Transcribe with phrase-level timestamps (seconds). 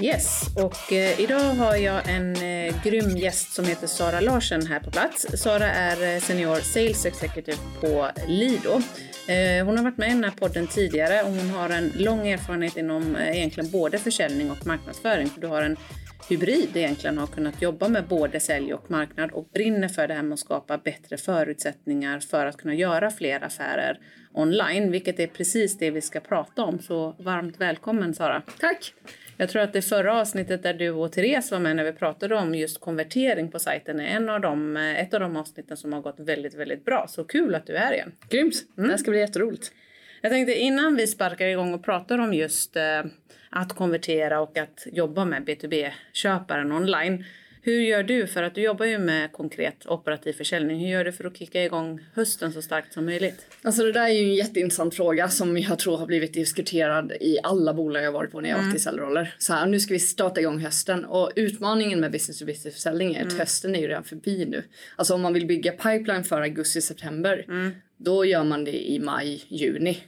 [0.00, 4.80] Yes, och eh, idag har jag en eh, grym gäst som heter Sara Larsen här
[4.80, 5.26] på plats.
[5.42, 8.70] Sara är eh, senior sales executive på Lido.
[9.28, 12.28] Eh, hon har varit med i den här podden tidigare och hon har en lång
[12.28, 15.26] erfarenhet inom eh, egentligen både försäljning och marknadsföring.
[15.26, 15.76] För du har en
[16.28, 20.22] hybrid egentligen har kunnat jobba med både sälj och marknad och brinner för det här
[20.22, 23.98] med att skapa bättre förutsättningar för att kunna göra fler affärer
[24.32, 26.78] online, vilket är precis det vi ska prata om.
[26.78, 28.42] Så varmt välkommen Sara!
[28.60, 28.94] Tack!
[29.36, 32.34] Jag tror att det förra avsnittet där du och Therese var med när vi pratade
[32.34, 35.92] om just konvertering på sajten är en av de, eh, ett av de avsnitten som
[35.92, 37.06] har gått väldigt, väldigt bra.
[37.08, 38.12] Så kul att du är igen.
[38.28, 38.54] Grymt!
[38.76, 38.88] Mm.
[38.88, 39.72] Det här ska bli jätteroligt.
[40.20, 43.02] Jag tänkte innan vi sparkar igång och pratar om just eh,
[43.50, 47.24] att konvertera och att jobba med B2B-köparen online
[47.66, 51.12] hur gör du, för att du jobbar ju med konkret operativ försäljning, hur gör du
[51.12, 53.46] för att kicka igång hösten så starkt som möjligt?
[53.62, 57.38] Alltså det där är ju en jätteintressant fråga som jag tror har blivit diskuterad i
[57.42, 58.70] alla bolag jag varit på när jag mm.
[58.70, 59.34] varit i säljroller.
[59.38, 63.14] Så här, nu ska vi starta igång hösten och utmaningen med business to business försäljning
[63.14, 63.38] är att mm.
[63.38, 64.62] hösten är ju redan förbi nu.
[64.96, 67.70] Alltså om man vill bygga pipeline för augusti, september, mm.
[67.96, 69.98] då gör man det i maj, juni.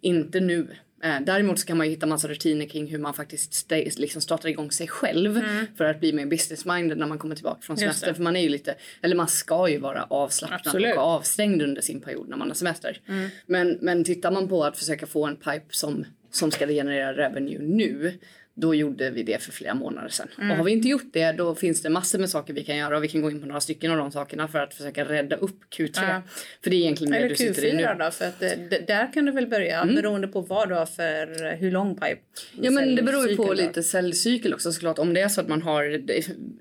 [0.00, 0.68] Inte nu.
[1.04, 4.70] Eh, däremot så kan man hitta massa rutiner kring hur man faktiskt liksom startar igång
[4.70, 5.66] sig själv mm.
[5.76, 8.14] för att bli mer business-minded när man kommer tillbaka från semester.
[8.14, 10.96] För man är ju lite, eller man ska ju vara avslappnad Absolut.
[10.96, 13.00] och avstängd under sin period när man har semester.
[13.08, 13.28] Mm.
[13.46, 17.58] Men, men tittar man på att försöka få en pipe som, som ska generera revenue
[17.58, 18.18] nu
[18.56, 20.28] då gjorde vi det för flera månader sedan.
[20.38, 20.50] Mm.
[20.50, 22.96] Och har vi inte gjort det då finns det massor med saker vi kan göra
[22.96, 25.36] och vi kan gå in på några stycken av de sakerna för att försöka rädda
[25.36, 25.90] upp Q3.
[25.94, 26.22] Ja.
[26.62, 27.82] För det är egentligen det du sitter i nu.
[27.82, 29.94] Eller Q4 då, för att det, där kan du väl börja mm.
[29.94, 32.18] beroende på vad du har för, hur lång pipe.
[32.60, 33.52] Ja men det beror ju på då.
[33.52, 34.98] lite säljcykel också såklart.
[34.98, 36.02] Om det är så att man har,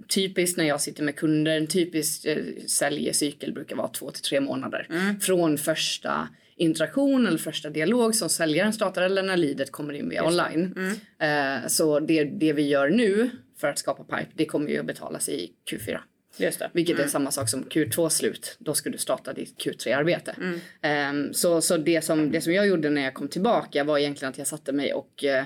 [0.07, 2.37] typiskt när jag sitter med kunder, en typisk eh,
[2.67, 4.87] säljcykel brukar vara två till tre månader.
[4.89, 5.19] Mm.
[5.19, 10.25] Från första interaktion eller första dialog som säljaren startar eller när leadet kommer in via
[10.25, 10.73] online.
[10.77, 11.63] Mm.
[11.63, 14.85] Eh, så det, det vi gör nu för att skapa pipe, det kommer ju att
[14.85, 15.99] betalas i Q4.
[16.37, 16.69] Just det.
[16.73, 17.05] Vilket mm.
[17.05, 18.55] är samma sak som Q2 slut.
[18.59, 20.35] Då ska du starta ditt Q3-arbete.
[20.81, 21.27] Mm.
[21.27, 24.31] Um, så så det, som, det som jag gjorde när jag kom tillbaka var egentligen
[24.31, 25.43] att jag satte mig och uh,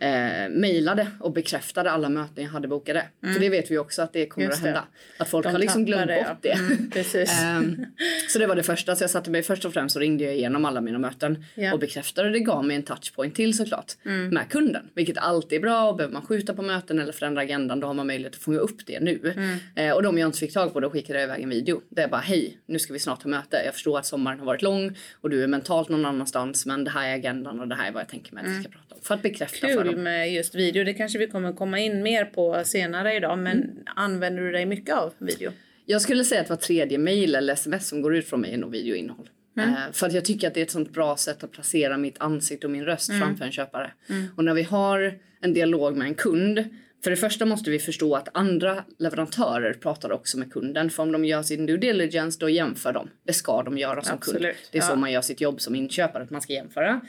[0.00, 3.04] eh, mejlade och bekräftade alla möten jag hade bokade.
[3.22, 3.34] Mm.
[3.34, 4.84] För det vet vi också att det kommer Just att hända.
[5.16, 5.22] Det.
[5.22, 6.52] Att folk De har liksom glömt det, bort det.
[6.52, 7.86] Mm, um,
[8.28, 8.96] så det var det första.
[8.96, 11.72] Så jag satte mig först och främst och ringde jag igenom alla mina möten ja.
[11.72, 12.30] och bekräftade.
[12.30, 14.28] Det gav mig en touchpoint till såklart mm.
[14.28, 14.90] med kunden.
[14.94, 15.88] Vilket alltid är bra.
[15.88, 18.58] Och behöver man skjuta på möten eller förändra agendan då har man möjlighet att fånga
[18.58, 19.34] upp det nu.
[19.36, 19.58] Mm.
[19.74, 21.80] Eh, och de jag inte fick tag på då skickade jag iväg en video.
[21.88, 23.62] Det är bara hej nu ska vi snart ha möte.
[23.64, 26.90] Jag förstår att sommaren har varit lång och du är mentalt någon annanstans men det
[26.90, 28.72] här är agendan och det här är vad jag tänker mig att vi ska mm.
[28.72, 29.00] prata om.
[29.02, 30.02] För att bekräfta Kul för dem.
[30.02, 30.84] med just video.
[30.84, 33.38] Det kanske vi kommer komma in mer på senare idag.
[33.38, 33.70] Men mm.
[33.96, 35.52] använder du dig mycket av video?
[35.86, 38.58] Jag skulle säga att var tredje mail eller sms som går ut från mig är
[38.58, 39.30] nog videoinnehåll.
[39.56, 39.70] Mm.
[39.70, 42.20] Uh, för att jag tycker att det är ett sånt bra sätt att placera mitt
[42.20, 43.20] ansikte och min röst mm.
[43.20, 43.92] framför en köpare.
[44.08, 44.26] Mm.
[44.36, 46.64] Och när vi har en dialog med en kund
[47.04, 50.90] för det första måste vi förstå att andra leverantörer pratar också med kunden.
[50.90, 53.10] För om de gör sin due diligence då jämför de.
[53.26, 54.42] Det ska de göra som Absolut.
[54.42, 54.54] kund.
[54.72, 54.88] Det är ja.
[54.88, 57.00] så man gör sitt jobb som inköpare, att man ska jämföra.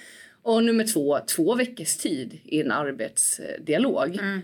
[0.42, 4.42] Och nummer två, två veckors tid i en arbetsdialog mm.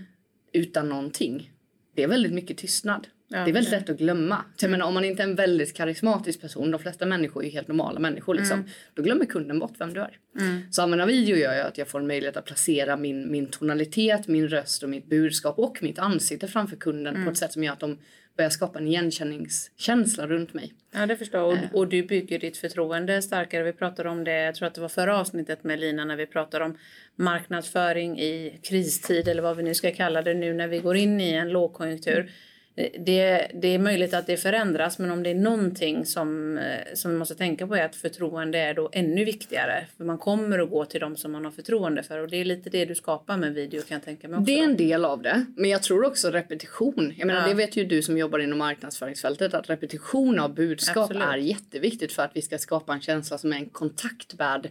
[0.54, 1.52] utan någonting.
[1.96, 3.08] Det är väldigt mycket tystnad.
[3.28, 4.46] Ja, det är väldigt lätt att glömma.
[4.62, 7.68] Jag menar, om man inte är en väldigt karismatisk person, de flesta människor är helt
[7.68, 8.72] normala människor, liksom, mm.
[8.94, 10.18] då glömmer kunden bort vem du är.
[10.40, 10.62] Mm.
[10.72, 14.28] Så använda video gör ju att jag får en möjlighet att placera min, min tonalitet,
[14.28, 17.26] min röst och mitt budskap och mitt ansikte framför kunden mm.
[17.26, 17.98] på ett sätt som gör att de
[18.38, 20.74] börjar skapa en igenkänningskänsla runt mig.
[20.94, 21.48] Ja, det förstår jag.
[21.48, 21.74] Och, eh.
[21.74, 23.64] och, du bygger ditt förtroende starkare.
[23.64, 26.26] Vi pratade om det, jag tror att det var förra avsnittet med Lina när vi
[26.26, 26.78] pratade om
[27.16, 31.22] marknadsföring i kristid eller vad vi nu ska kalla det nu när vi går in
[31.22, 32.32] i en lågkonjunktur
[32.76, 37.12] det, det är möjligt att det förändras men om det är någonting som, eh, som
[37.12, 39.88] vi måste tänka på är att förtroende är då ännu viktigare.
[39.98, 42.46] För man kommer att gå till dem som man har förtroende för och det är
[42.46, 44.46] lite det du skapar med video kan jag tänka mig också.
[44.46, 45.46] Det är en del av det.
[45.56, 47.14] Men jag tror också repetition.
[47.18, 47.48] Jag menar ja.
[47.48, 51.24] det vet ju du som jobbar inom marknadsföringsfältet att repetition av budskap Absolut.
[51.24, 54.68] är jätteviktigt för att vi ska skapa en känsla som är en kontakt med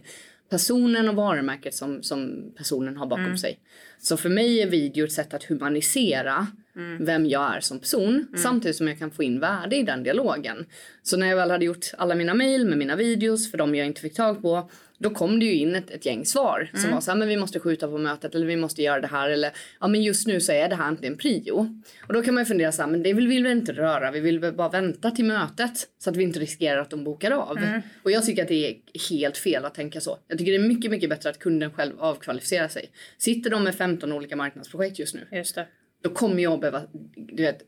[0.49, 3.37] personen och varumärket som, som personen har bakom mm.
[3.37, 3.59] sig.
[3.99, 7.05] Så för mig är video ett sätt att humanisera mm.
[7.05, 8.37] vem jag är som person mm.
[8.37, 10.65] samtidigt som jag kan få in värde i den dialogen.
[11.03, 13.87] Så när jag väl hade gjort alla mina mejl med mina videos för de jag
[13.87, 16.81] inte fick tag på då kom det ju in ett, ett gäng svar mm.
[16.81, 19.07] som var så här, men vi måste skjuta på mötet eller vi måste göra det
[19.07, 21.81] här eller ja men just nu så är det här inte en prio.
[22.07, 24.11] Och då kan man ju fundera så här, men det vill vi väl inte röra,
[24.11, 27.31] vi vill väl bara vänta till mötet så att vi inte riskerar att de bokar
[27.31, 27.57] av.
[27.57, 27.81] Mm.
[28.03, 28.75] Och jag tycker att det är
[29.09, 30.17] helt fel att tänka så.
[30.27, 32.89] Jag tycker det är mycket, mycket bättre att kunden själv avkvalificerar sig.
[33.17, 35.67] Sitter de med 15 olika marknadsprojekt just nu, just det.
[36.03, 36.81] Då kommer jag behöva
[37.15, 37.61] du vet,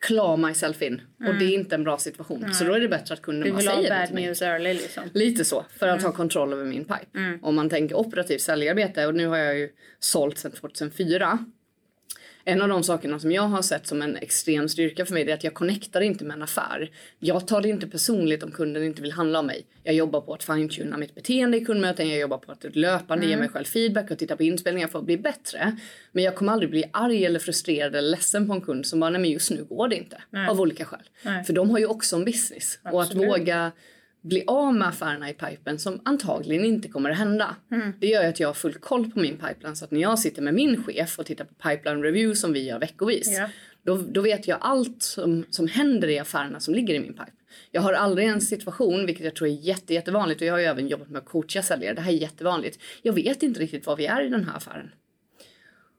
[0.00, 1.00] claw myself in.
[1.20, 1.32] Mm.
[1.32, 2.38] Och det är inte en bra situation.
[2.38, 2.52] Mm.
[2.52, 4.26] Så då är det bättre att kunden bara säger det till mig.
[4.26, 5.02] news early liksom.
[5.14, 6.10] Lite så, för att mm.
[6.10, 7.18] ha kontroll över min pipe.
[7.18, 7.44] Mm.
[7.44, 11.38] Om man tänker operativt säljarbete och nu har jag ju sålt sedan 2004
[12.48, 15.34] en av de sakerna som jag har sett som en extrem styrka för mig är
[15.34, 16.90] att jag connectar inte med en affär.
[17.18, 19.66] Jag tar det inte personligt om kunden inte vill handla om mig.
[19.82, 23.30] Jag jobbar på att fine-tuna mitt beteende i kundmöten, jag jobbar på att löpande mm.
[23.30, 25.76] ge mig själv feedback och titta på inspelningar för att bli bättre.
[26.12, 29.10] Men jag kommer aldrig bli arg eller frustrerad eller ledsen på en kund som bara,
[29.10, 30.22] nej men just nu går det inte.
[30.30, 30.48] Nej.
[30.48, 31.08] Av olika skäl.
[31.22, 31.44] Nej.
[31.44, 32.78] För de har ju också en business.
[32.82, 32.94] Absolut.
[32.94, 33.72] Och att våga
[34.22, 37.56] bli av med affärerna i pipen som antagligen inte kommer att hända.
[37.70, 37.92] Mm.
[38.00, 40.18] Det gör ju att jag har full koll på min pipeline så att när jag
[40.18, 43.32] sitter med min chef och tittar på pipeline review som vi gör veckovis.
[43.32, 43.50] Yeah.
[43.82, 47.32] Då, då vet jag allt som, som händer i affärerna som ligger i min pipe.
[47.70, 50.64] Jag har aldrig en situation, vilket jag tror är jätte, jättevanligt och jag har ju
[50.64, 51.94] även jobbat med att coacha säljare.
[51.94, 52.78] Det här är jättevanligt.
[53.02, 54.90] Jag vet inte riktigt var vi är i den här affären.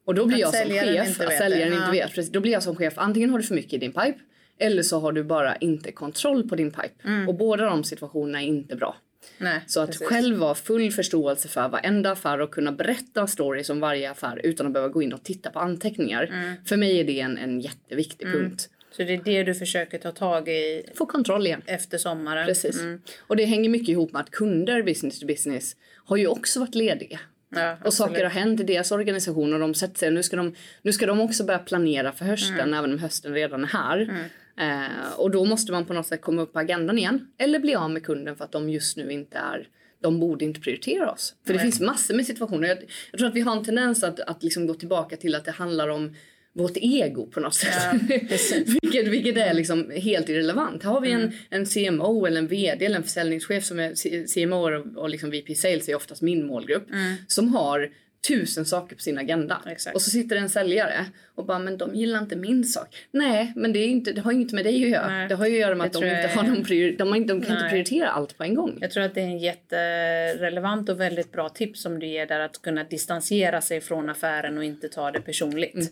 [0.06, 2.63] Och då blir att jag som chef, att säljaren inte vet, precis, då blir jag
[2.63, 4.19] som chef, antingen har du för mycket i din pipe
[4.60, 7.08] eller så har du bara inte kontroll på din pipe.
[7.08, 7.30] Mm.
[7.30, 8.96] Och båda de situationerna är inte bra.
[9.38, 10.08] Nej, så att precis.
[10.08, 14.68] själv vara full förståelse för varenda affär och kunna berätta stories om varje affär utan
[14.68, 16.24] att behöva gå in och titta på anteckningar.
[16.24, 16.56] Mm.
[16.66, 18.40] För mig är det en, en jätteviktig mm.
[18.40, 18.70] punkt.
[18.92, 20.84] Så det är det du försöker ta tag i?
[20.96, 21.62] Få kontroll igen.
[21.66, 22.46] Efter sommaren?
[22.46, 22.80] Precis.
[22.80, 23.02] Mm.
[23.20, 25.76] Och det hänger mycket ihop med att kunder, business to business,
[26.06, 27.20] har ju också varit lediga.
[27.56, 30.12] Ja, och saker har hänt i deras organisation och de sätter sig.
[30.12, 32.74] Nu ska de, nu ska de också börja planera för hösten mm.
[32.74, 34.30] även om hösten redan är här.
[34.60, 34.82] Mm.
[34.82, 37.28] Eh, och då måste man på något sätt komma upp på agendan igen.
[37.38, 39.68] Eller bli av med kunden för att de just nu inte är
[40.02, 41.36] de borde inte prioritera oss.
[41.48, 42.68] För det finns massor med situationer.
[42.68, 42.78] Jag,
[43.12, 45.52] jag, tror att vi har en tendens att, att liksom gå tillbaka till att det
[45.52, 46.16] handlar om
[46.54, 47.74] vårt ego på något sätt.
[47.78, 47.94] Ja,
[48.82, 50.84] vilket, vilket är liksom helt irrelevant.
[50.84, 51.32] Här har vi mm.
[51.50, 53.94] en, en CMO eller en VD eller en försäljningschef som är
[54.34, 56.90] CMO och, och liksom VP Sales är oftast min målgrupp.
[56.90, 57.16] Mm.
[57.28, 57.90] Som har
[58.27, 59.62] tusen saker på sin agenda.
[59.66, 59.95] Exakt.
[59.95, 61.06] Och så sitter en säljare
[61.36, 62.95] och bara, men de gillar inte min sak.
[63.12, 65.07] Nej, men det, är inte, det har inget med dig att göra.
[65.07, 65.27] Nej.
[65.27, 67.19] Det har ju att göra med jag att de inte, har någon prior, de, har,
[67.19, 67.51] de kan Nej.
[67.51, 68.77] inte prioritera allt på en gång.
[68.81, 72.39] Jag tror att det är en jätterelevant och väldigt bra tips som du ger där
[72.39, 75.75] att kunna distansera sig från affären och inte ta det personligt.
[75.75, 75.89] Mm.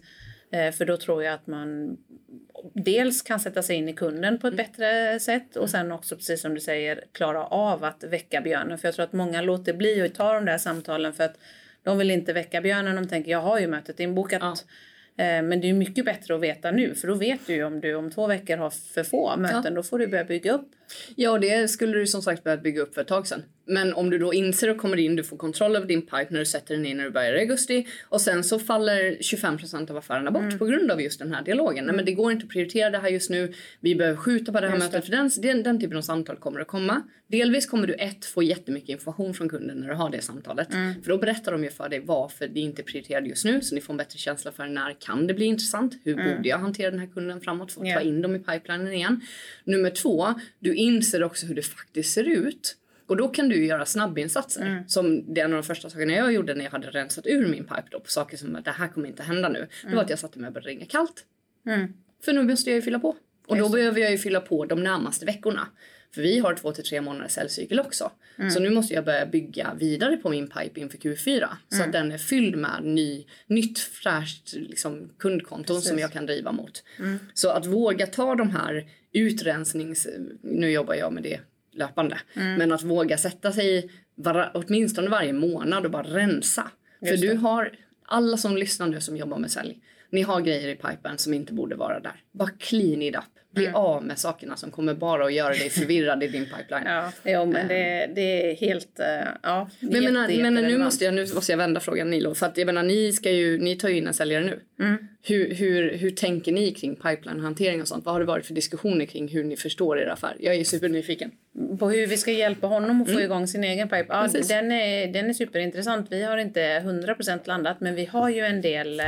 [0.52, 1.98] Eh, för då tror jag att man
[2.74, 4.66] dels kan sätta sig in i kunden på ett mm.
[4.66, 8.78] bättre sätt och sen också precis som du säger klara av att väcka björnen.
[8.78, 11.38] För jag tror att många låter bli att ta de där samtalen för att
[11.88, 12.96] de vill inte väcka björnen.
[12.96, 14.42] De tänker jag har ju mötet inbokat.
[14.42, 14.56] Ja.
[15.24, 17.80] Eh, men det är mycket bättre att veta nu för då vet du ju om
[17.80, 19.72] du om två veckor har för få möten ja.
[19.72, 20.72] då får du börja bygga upp.
[21.16, 23.44] Ja det skulle du som sagt börja bygga upp för ett tag sedan.
[23.68, 26.40] Men om du då inser och kommer in, du får kontroll över din pipe när
[26.40, 29.98] du sätter den in när du börjar i augusti och sen så faller 25% av
[29.98, 30.60] affärerna bort mm.
[30.60, 31.78] på grund av just den här dialogen.
[31.78, 31.86] Mm.
[31.86, 33.54] Nej men det går inte att prioritera det här just nu.
[33.80, 35.06] Vi behöver skjuta på det här just mötet det.
[35.06, 37.02] för den, den, den, typen av samtal kommer att komma.
[37.28, 40.74] Delvis kommer du ett få jättemycket information från kunden när du har det samtalet.
[40.74, 41.04] Mm.
[41.04, 43.76] För då berättar de ju för dig varför det inte är prioriterat just nu så
[43.76, 45.94] ni får en bättre känsla för när kan det bli intressant?
[46.04, 46.38] Hur mm.
[46.38, 48.02] borde jag hantera den här kunden framåt för att yeah.
[48.02, 49.22] ta in dem i pipelinen igen?
[49.64, 52.76] Nummer två, du inser också hur det faktiskt ser ut.
[53.08, 54.62] Och då kan du göra snabbinsatser.
[54.62, 54.88] Mm.
[54.88, 57.48] Som det är en av de första sakerna jag gjorde när jag hade rensat ur
[57.48, 59.58] min pipe då, på saker som att det här kommer inte hända nu.
[59.58, 59.70] Mm.
[59.82, 60.04] Det var mm.
[60.04, 61.26] att jag satte mig och började ringa kallt.
[61.68, 61.94] Mm.
[62.26, 63.16] För nu måste jag ju fylla på.
[63.48, 65.68] Och då behöver jag ju fylla på de närmaste veckorna.
[66.16, 68.12] För vi har två till tre månaders säljcykel också.
[68.38, 68.52] Mm.
[68.52, 71.38] Så nu måste jag börja bygga vidare på min pipe inför Q4.
[71.38, 71.50] Mm.
[71.70, 75.90] Så att den är fylld med ny, nytt fräscht liksom, kundkonton Precis.
[75.90, 76.84] som jag kan driva mot.
[77.00, 77.20] Mm.
[77.34, 80.08] Så att våga ta de här utrensnings...
[80.42, 81.40] Nu jobbar jag med det
[81.78, 82.20] löpande.
[82.34, 82.56] Mm.
[82.56, 86.72] Men att våga sätta sig var, åtminstone varje månad och bara rensa.
[87.02, 87.40] Just För du det.
[87.40, 87.72] har,
[88.06, 89.80] alla som lyssnar nu som jobbar med sälj,
[90.10, 92.24] ni har grejer i pipen som inte borde vara där.
[92.32, 93.37] Bara clean it up.
[93.58, 93.76] Bli mm.
[93.76, 96.84] av med sakerna som kommer bara att göra dig förvirrad i din pipeline.
[96.88, 99.00] Ja, jo, men det, det är helt...
[99.00, 102.34] Uh, ja, men, jätte, men, men nu, måste jag, nu måste jag vända frågan Nilo.
[102.36, 104.60] För att jag menar, ni, ska ju, ni tar ju in en säljare nu.
[104.80, 104.98] Mm.
[105.24, 108.06] Hur, hur, hur tänker ni kring pipeline-hantering och sånt?
[108.06, 110.36] Vad har det varit för diskussioner kring hur ni förstår er affär?
[110.40, 111.32] Jag är supernyfiken.
[111.80, 113.24] På hur vi ska hjälpa honom att få mm.
[113.24, 114.06] igång sin egen pipe?
[114.10, 116.08] Ja, den, är, den är superintressant.
[116.10, 119.06] Vi har inte 100% landat men vi har ju en del eh,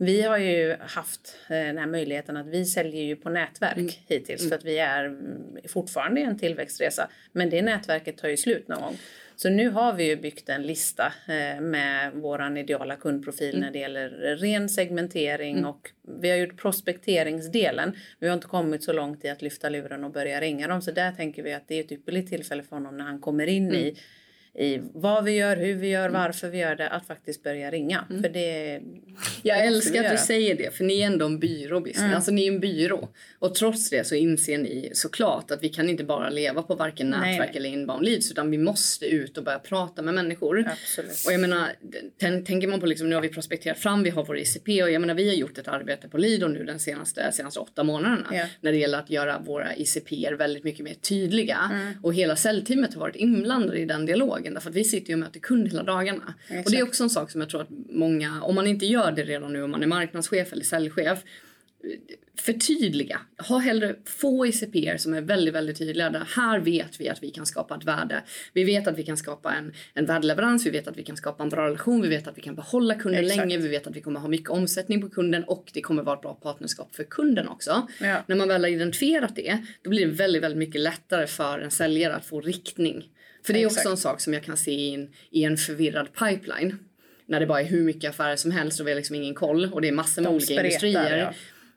[0.00, 3.90] vi har ju haft eh, den här möjligheten att vi säljer ju på nätverk mm.
[4.06, 4.50] hittills mm.
[4.50, 5.16] för att vi är
[5.68, 7.08] fortfarande i en tillväxtresa.
[7.32, 8.96] Men det nätverket tar ju slut någon gång.
[9.36, 13.60] Så nu har vi ju byggt en lista eh, med våran ideala kundprofil mm.
[13.60, 15.70] när det gäller ren segmentering mm.
[15.70, 15.90] och
[16.20, 17.92] vi har gjort prospekteringsdelen.
[18.18, 20.90] Vi har inte kommit så långt i att lyfta luren och börja ringa dem så
[20.90, 23.68] där tänker vi att det är ett ypperligt tillfälle för honom när han kommer in
[23.68, 23.96] mm i
[24.92, 28.04] vad vi gör, hur vi gör, varför vi gör det, att faktiskt börja ringa.
[28.10, 28.22] Mm.
[28.22, 28.80] För det,
[29.42, 32.02] Jag älskar att du säger det, för ni är ändå en byråbusiness.
[32.02, 32.16] Mm.
[32.16, 33.08] Alltså ni är en byrå.
[33.38, 37.10] Och trots det så inser ni såklart att vi kan inte bara leva på varken
[37.10, 37.52] nätverk nej.
[37.54, 40.68] eller inbound leads utan vi måste ut och börja prata med människor.
[40.72, 41.24] Absolut.
[41.26, 41.72] Och jag menar,
[42.44, 45.00] tänker man på liksom, nu har vi prospekterat fram, vi har vår ICP och jag
[45.00, 48.44] menar vi har gjort ett arbete på Lido nu den senaste, senaste åtta månaderna ja.
[48.60, 51.70] när det gäller att göra våra ICP väldigt mycket mer tydliga.
[51.72, 51.94] Mm.
[52.02, 55.14] Och hela säljteamet har varit inblandade i den dialogen dagen därför att vi sitter ju
[55.14, 56.34] och möter kund hela dagarna.
[56.48, 56.66] Exakt.
[56.66, 59.12] Och det är också en sak som jag tror att många, om man inte gör
[59.12, 61.18] det redan nu om man är marknadschef eller säljchef,
[62.40, 63.20] förtydliga.
[63.48, 66.10] Ha hellre få ICPer som är väldigt, väldigt tydliga.
[66.10, 68.22] Där här vet vi att vi kan skapa ett värde.
[68.52, 71.42] Vi vet att vi kan skapa en, en värdeleverans, vi vet att vi kan skapa
[71.42, 73.38] en bra relation, vi vet att vi kan behålla kunden Exakt.
[73.38, 76.16] länge, vi vet att vi kommer ha mycket omsättning på kunden och det kommer vara
[76.16, 77.88] ett bra partnerskap för kunden också.
[78.00, 78.24] Ja.
[78.26, 81.70] När man väl har identifierat det, då blir det väldigt, väldigt mycket lättare för en
[81.70, 83.08] säljare att få riktning
[83.48, 83.86] för det är Exakt.
[83.86, 86.78] också en sak som jag kan se i en, i en förvirrad pipeline.
[87.26, 89.72] När det bara är hur mycket affärer som helst och vi har liksom ingen koll
[89.72, 91.18] och det är massor med De olika spretar, industrier.
[91.18, 91.32] Ja.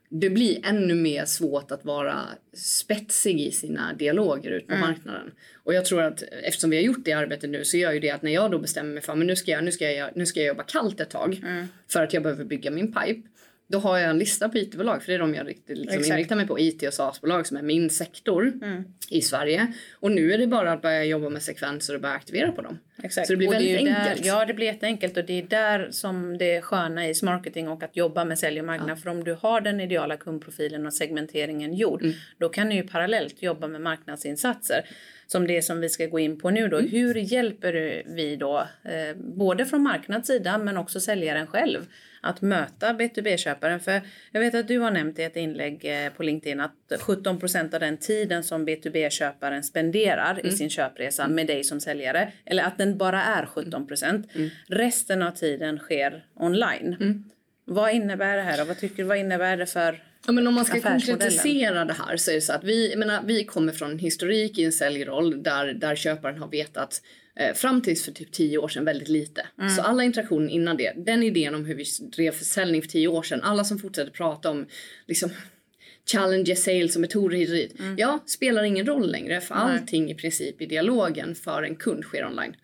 [0.09, 2.19] Det blir ännu mer svårt att vara
[2.53, 4.87] spetsig i sina dialoger ut på mm.
[4.87, 5.31] marknaden.
[5.63, 8.09] Och jag tror att eftersom vi har gjort det arbetet nu så gör ju det
[8.09, 10.25] att när jag då bestämmer mig för att nu ska jag, nu ska jag, nu
[10.25, 11.67] ska jag jobba kallt ett tag mm.
[11.87, 13.27] för att jag behöver bygga min pipe
[13.71, 16.35] då har jag en lista på IT-bolag för det är de jag riktigt liksom inriktar
[16.35, 16.59] mig på.
[16.59, 18.83] IT och SaaS-bolag som är min sektor mm.
[19.09, 19.73] i Sverige.
[19.93, 22.79] Och nu är det bara att börja jobba med sekvenser och börja aktivera på dem.
[23.03, 23.27] Exakt.
[23.27, 24.23] Så det blir och väldigt det enkelt.
[24.23, 27.69] Där, ja, det blir jätteenkelt och det är där som det är sköna i marketing
[27.69, 28.89] och att jobba med sälj och marknad.
[28.89, 28.95] Ja.
[28.95, 32.15] För om du har den ideala kundprofilen och segmenteringen gjord, mm.
[32.37, 34.85] då kan du ju parallellt jobba med marknadsinsatser
[35.27, 36.77] som det som vi ska gå in på nu då.
[36.77, 36.91] Mm.
[36.91, 41.85] Hur hjälper vi då, eh, både från marknadssidan men också säljaren själv,
[42.21, 43.79] att möta B2B-köparen?
[43.79, 44.01] För
[44.31, 47.79] jag vet att du har nämnt i ett inlägg eh, på LinkedIn att 17% av
[47.79, 50.47] den tiden som B2B-köparen spenderar mm.
[50.47, 53.87] i sin köpresa med dig som säljare, eller att den bara är 17
[54.35, 54.49] Mm.
[54.67, 56.95] Resten av tiden sker online.
[56.99, 57.23] Mm.
[57.65, 60.65] Vad innebär det här och vad tycker vad innebär det för Ja, men om man
[60.65, 64.57] ska konkretisera det här så är det så att vi, menar, vi kommer från historik
[64.57, 67.01] i en säljroll där, där köparen har vetat
[67.35, 69.47] eh, fram tills för typ tio år sedan väldigt lite.
[69.59, 69.69] Mm.
[69.69, 71.85] Så alla interaktioner innan det, den idén om hur vi
[72.15, 74.65] drev försäljning för tio år sedan, alla som fortsätter prata om
[75.07, 75.29] liksom
[76.11, 77.79] challenger sales och metoder hit och dit.
[77.79, 77.95] Mm.
[77.97, 82.25] Ja, spelar ingen roll längre för allting i princip i dialogen för en kund sker
[82.25, 82.55] online.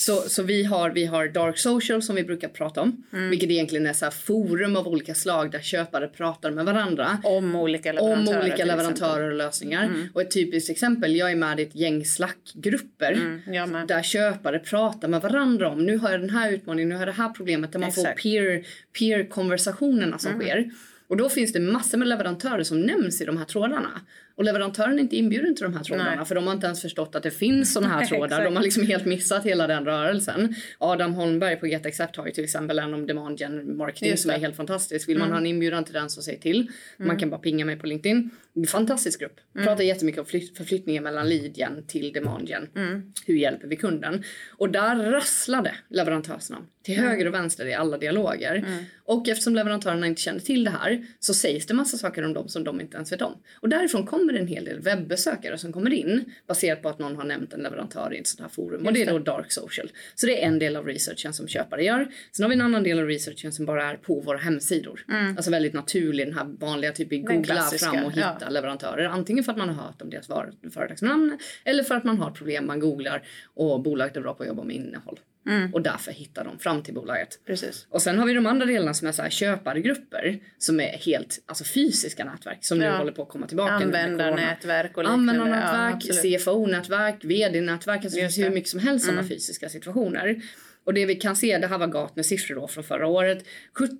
[0.00, 3.04] Så, så vi, har, vi har Dark Social som vi brukar prata om.
[3.12, 3.30] Mm.
[3.30, 7.18] Vilket egentligen är så forum av olika slag där köpare pratar med varandra.
[7.24, 8.38] Om olika leverantörer.
[8.38, 9.84] Om olika leverantörer och lösningar.
[9.84, 10.08] Mm.
[10.14, 13.12] Och ett typiskt exempel, jag är med i ett gäng Slack-grupper.
[13.46, 17.00] Mm, där köpare pratar med varandra om nu har jag den här utmaningen, nu har
[17.00, 17.72] jag det här problemet.
[17.72, 18.08] Där man Exakt.
[18.08, 18.66] får peer,
[18.98, 20.46] peer konversationerna som mm.
[20.46, 20.70] sker.
[21.08, 24.00] Och då finns det massor med leverantörer som nämns i de här trådarna.
[24.40, 26.24] Och leverantören är inte inbjuden till de här trådarna Nej.
[26.24, 28.44] för de har inte ens förstått att det finns sådana här trådar.
[28.44, 30.54] de har liksom helt missat hela den rörelsen.
[30.78, 34.38] Adam Holmberg på GetAccept har ju till exempel en om demand gen marketing som är
[34.38, 35.08] helt fantastisk.
[35.08, 35.28] Vill mm.
[35.28, 36.60] man ha en inbjudan till den så säg till.
[36.60, 37.08] Mm.
[37.08, 38.30] Man kan bara pinga mig på LinkedIn.
[38.68, 39.40] Fantastisk grupp.
[39.54, 39.66] Mm.
[39.66, 42.68] Pratar jättemycket om förflyttningen mellan lead gen till demand gen.
[42.76, 43.12] Mm.
[43.26, 44.24] Hur hjälper vi kunden?
[44.56, 47.10] Och där rasslade leverantörsnamn till mm.
[47.10, 48.54] höger och vänster i alla dialoger.
[48.54, 48.84] Mm.
[49.04, 52.48] Och eftersom leverantörerna inte känner till det här så sägs det massa saker om dem
[52.48, 53.42] som de inte ens vet om.
[53.54, 57.16] Och därifrån kommer det en hel del webbesökare som kommer in baserat på att någon
[57.16, 58.86] har nämnt en leverantör i ett sånt här forum.
[58.86, 59.90] och det är då dark social.
[60.14, 62.08] Så det är en del av researchen som köpare gör.
[62.32, 65.04] Sen har vi en annan del av researchen som bara är på våra hemsidor.
[65.08, 65.36] Mm.
[65.36, 68.48] Alltså väldigt naturlig, den här vanliga typ googla fram och hitta ja.
[68.48, 69.04] leverantörer.
[69.04, 70.26] Antingen för att man har hört om deras
[70.74, 73.22] företagsnamn eller för att man har problem man googlar
[73.54, 75.20] och bolaget är bra på att jobba med innehåll.
[75.46, 75.74] Mm.
[75.74, 77.40] Och därför hittar de fram till bolaget.
[77.46, 77.86] Precis.
[77.90, 81.42] Och sen har vi de andra delarna som är så här köpargrupper som är helt
[81.46, 82.92] alltså fysiska nätverk som ja.
[82.92, 83.72] nu håller på att komma tillbaka.
[83.72, 85.32] Användarnätverk och liknande.
[85.32, 89.16] Användarnätverk, ja, CFO-nätverk, VD-nätverk, alltså det finns hur mycket som helst mm.
[89.16, 90.42] sådana fysiska situationer.
[90.84, 93.44] Och det vi kan se, det här var Gartner siffror då från förra året.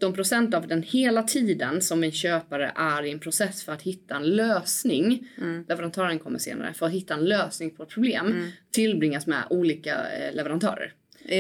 [0.01, 4.17] 17% av den hela tiden som en köpare är i en process för att hitta
[4.17, 5.65] en lösning, mm.
[5.69, 8.49] leverantören kommer senare, för att hitta en lösning på ett problem mm.
[8.71, 10.95] tillbringas med olika eh, leverantörer.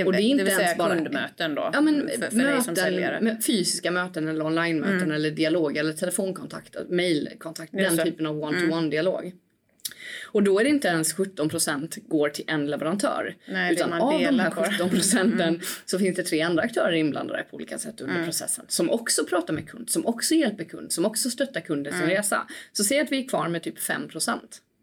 [0.06, 1.70] Och det är inte det ens bara kundmöten då?
[1.72, 5.12] Ja, men för, för möten, fysiska möten eller online-möten mm.
[5.12, 8.04] eller dialog eller telefonkontakt, mailkontakt, den så.
[8.04, 8.90] typen av one-to-one mm.
[8.90, 9.32] dialog.
[10.32, 13.36] Och då är det inte ens 17% går till en leverantör.
[13.48, 15.60] Nej, utan av de här 17 procenten mm.
[15.84, 18.26] så finns det tre andra aktörer inblandade på olika sätt under mm.
[18.26, 18.64] processen.
[18.68, 22.16] Som också pratar med kund, som också hjälper kund, som också stöttar kunden sin mm.
[22.16, 22.46] resa.
[22.72, 24.08] Så säg att vi är kvar med typ 5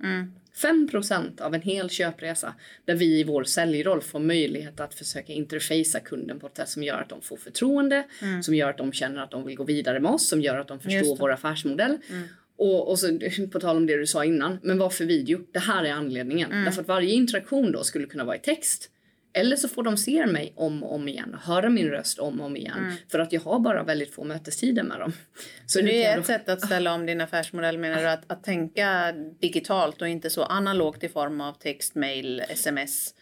[0.04, 0.32] Mm.
[0.58, 2.54] 5% av en hel köpresa
[2.86, 6.84] där vi i vår säljroll får möjlighet att försöka interfacea kunden på ett sätt som
[6.84, 8.44] gör att de får förtroende, mm.
[8.44, 10.68] som gör att de känner att de vill gå vidare med oss, som gör att
[10.68, 11.98] de förstår vår affärsmodell.
[12.10, 12.28] Mm.
[12.58, 13.20] Och, och så,
[13.52, 15.40] på tal om det du sa innan, men varför video?
[15.52, 16.52] Det här är anledningen.
[16.52, 16.66] Mm.
[16.66, 18.90] Därför att varje interaktion då skulle kunna vara i text.
[19.34, 22.46] Eller så får de se mig om och om igen, höra min röst om och
[22.46, 22.78] om igen.
[22.78, 22.94] Mm.
[23.12, 25.14] För att jag har bara väldigt få mötestider med dem.
[25.66, 26.24] Så det är ett då...
[26.24, 28.08] sätt att ställa om din affärsmodell menar du?
[28.08, 33.14] Att, att tänka digitalt och inte så analogt i form av text, mail, sms?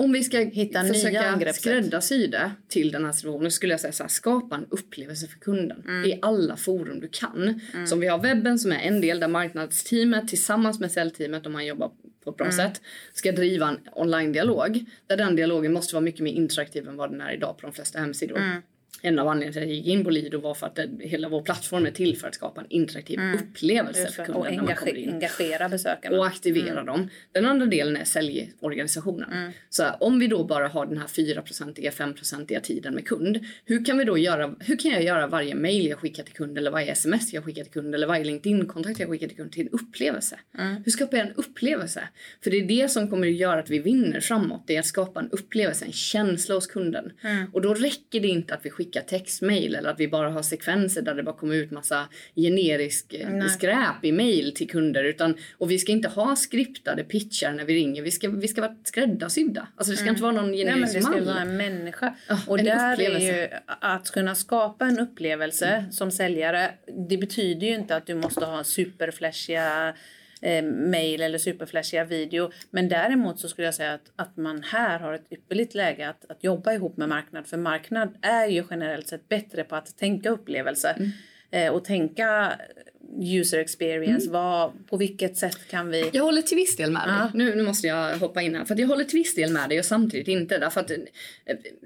[0.00, 4.02] Om vi ska Hitta försöka skräddarsy det till den här situationen skulle jag säga så
[4.02, 6.04] här, skapa en upplevelse för kunden mm.
[6.04, 7.60] i alla forum du kan.
[7.74, 7.86] Mm.
[7.86, 11.52] Så om vi har webben som är en del där marknadsteamet tillsammans med säljteamet om
[11.52, 11.90] man jobbar
[12.28, 12.56] på ett bra mm.
[12.56, 12.82] sätt
[13.12, 17.20] ska driva en online-dialog där den dialogen måste vara mycket mer interaktiv än vad den
[17.20, 18.38] är idag på de flesta hemsidor.
[18.38, 18.62] Mm
[19.02, 21.28] en av anledningarna till att jag gick in på Lido var för att det, hela
[21.28, 23.38] vår plattform är till för att skapa en interaktiv mm.
[23.38, 24.42] upplevelse för kunden.
[24.42, 26.18] Och engage, engagera besökarna.
[26.18, 26.86] Och aktivera mm.
[26.86, 27.08] dem.
[27.32, 29.32] Den andra delen är säljorganisationen.
[29.32, 29.52] Mm.
[29.68, 33.38] Så om vi då bara har den här 4-procentiga, 5-procentiga tiden med kund.
[33.64, 36.58] Hur kan vi då göra, hur kan jag göra varje mail jag skickar till kund
[36.58, 39.62] eller varje sms jag skickar till kund eller varje LinkedIn-kontakt jag skickar till kund till
[39.62, 40.38] en upplevelse?
[40.58, 40.82] Mm.
[40.84, 42.08] Hur skapar jag en upplevelse?
[42.44, 44.64] För det är det som kommer att göra att vi vinner framåt.
[44.66, 47.12] Det är att skapa en upplevelse, en känsla hos kunden.
[47.22, 47.50] Mm.
[47.52, 50.42] Och då räcker det inte att vi skickar skicka textmail eller att vi bara har
[50.42, 53.48] sekvenser där det bara kommer ut massa generisk eh, Nej.
[53.48, 55.04] skräp i mail till kunder.
[55.04, 58.02] Utan, och vi ska inte ha skriptade pitchar när vi ringer.
[58.02, 59.68] Vi ska, vi ska vara skräddarsydda.
[59.76, 60.12] Alltså det ska mm.
[60.14, 62.14] inte vara någon generisk Nej, men Det ska vara en människa.
[62.30, 63.32] Oh, och en där upplevelse.
[63.32, 65.92] är ju att kunna skapa en upplevelse mm.
[65.92, 66.70] som säljare.
[67.08, 69.94] Det betyder ju inte att du måste ha superflashiga
[70.42, 72.50] eh, mail eller superflashiga video.
[72.70, 76.30] Men däremot så skulle jag säga att, att man här har ett ypperligt läge att,
[76.30, 77.46] att jobba ihop med marknad.
[77.46, 80.94] För marknad är ju generellt sett bättre på att tänka upplevelser.
[80.96, 81.10] Mm.
[81.50, 82.52] Eh, och tänka
[83.16, 84.28] user experience?
[84.28, 84.32] Mm.
[84.32, 86.10] Vad, på vilket sätt kan vi...
[86.12, 87.14] Jag håller till viss del med dig.
[87.14, 87.30] -huh.
[87.34, 88.64] nu, nu måste jag hoppa in här.
[88.64, 90.58] För jag håller till viss del med dig och samtidigt inte.
[90.58, 90.90] Därför att,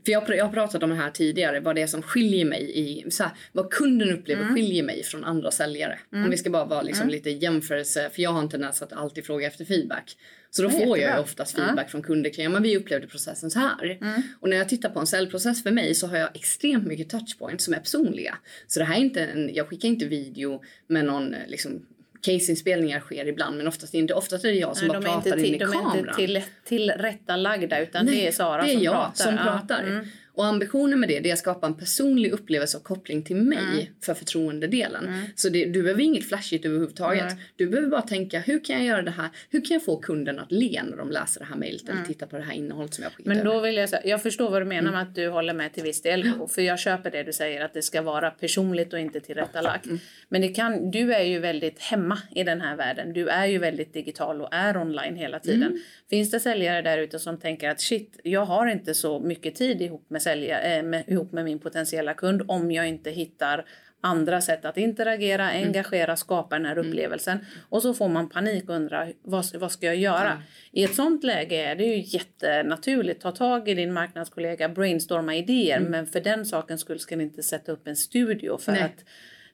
[0.04, 1.60] för jag, jag har pratat om det här tidigare.
[1.60, 3.10] Vad det är som skiljer mig i...
[3.10, 4.54] Så här, vad kunden upplever mm.
[4.54, 5.98] skiljer mig från andra säljare.
[6.12, 6.24] Mm.
[6.24, 7.12] Om vi ska bara vara liksom mm.
[7.12, 8.10] lite jämförelse.
[8.14, 10.16] För jag har en tendens att alltid fråga efter feedback.
[10.54, 11.90] Så då får jag ju oftast feedback ja.
[11.90, 13.98] från kunder kring men vi upplevde processen så här.
[14.00, 14.22] Mm.
[14.40, 17.64] Och när jag tittar på en säljprocess för mig så har jag extremt mycket touchpoints
[17.64, 18.38] som är personliga.
[18.66, 21.86] Så det här är inte en, jag skickar inte video med någon liksom
[22.22, 24.14] caseinspelningar sker ibland men oftast inte.
[24.14, 25.92] Oftast är det jag som Nej, bara pratar till, in i de kameran.
[25.92, 29.24] De är inte till, tillrättalagda utan Nej, det är Sara det är som jag pratar.
[29.24, 29.82] som pratar.
[29.82, 30.06] Mm.
[30.34, 33.58] Och ambitionen med det, det är att skapa en personlig upplevelse och koppling till mig
[33.58, 33.86] mm.
[34.04, 35.06] för förtroendedelen.
[35.08, 35.20] Mm.
[35.34, 37.22] Så det, du behöver inget flashigt överhuvudtaget.
[37.22, 37.38] Mm.
[37.56, 39.28] Du behöver bara tänka, hur kan jag göra det här?
[39.50, 42.06] Hur kan jag få kunden att le när de läser det här mejlet eller mm.
[42.06, 44.50] tittar på det här innehållet som jag skickat Men då vill jag säga, jag förstår
[44.50, 44.92] vad du menar mm.
[44.92, 46.32] med att du håller med till viss del.
[46.48, 49.86] För jag köper det du säger, att det ska vara personligt och inte tillrättalagt.
[49.86, 49.98] Mm.
[50.28, 53.12] Men det kan, du är ju väldigt hemma i den här världen.
[53.12, 55.82] Du är ju väldigt digital och är online hela tiden.
[56.10, 59.82] Finns det säljare där ute som tänker att shit, jag har inte så mycket tid
[59.82, 63.64] ihop med, sälja, äh, med, ihop med min potentiella kund om jag inte hittar
[64.02, 65.66] andra sätt att interagera, mm.
[65.66, 66.86] engagera, skapa den här mm.
[66.86, 67.38] upplevelsen.
[67.68, 70.30] Och så får man panik och undrar vad, vad ska jag göra?
[70.30, 70.42] Mm.
[70.72, 73.22] I ett sånt läge är det ju jättenaturligt.
[73.22, 75.76] Ta tag i din marknadskollega, brainstorma idéer.
[75.76, 75.90] Mm.
[75.90, 78.82] Men för den sakens skull ska ni inte sätta upp en studio för Nej.
[78.82, 79.04] att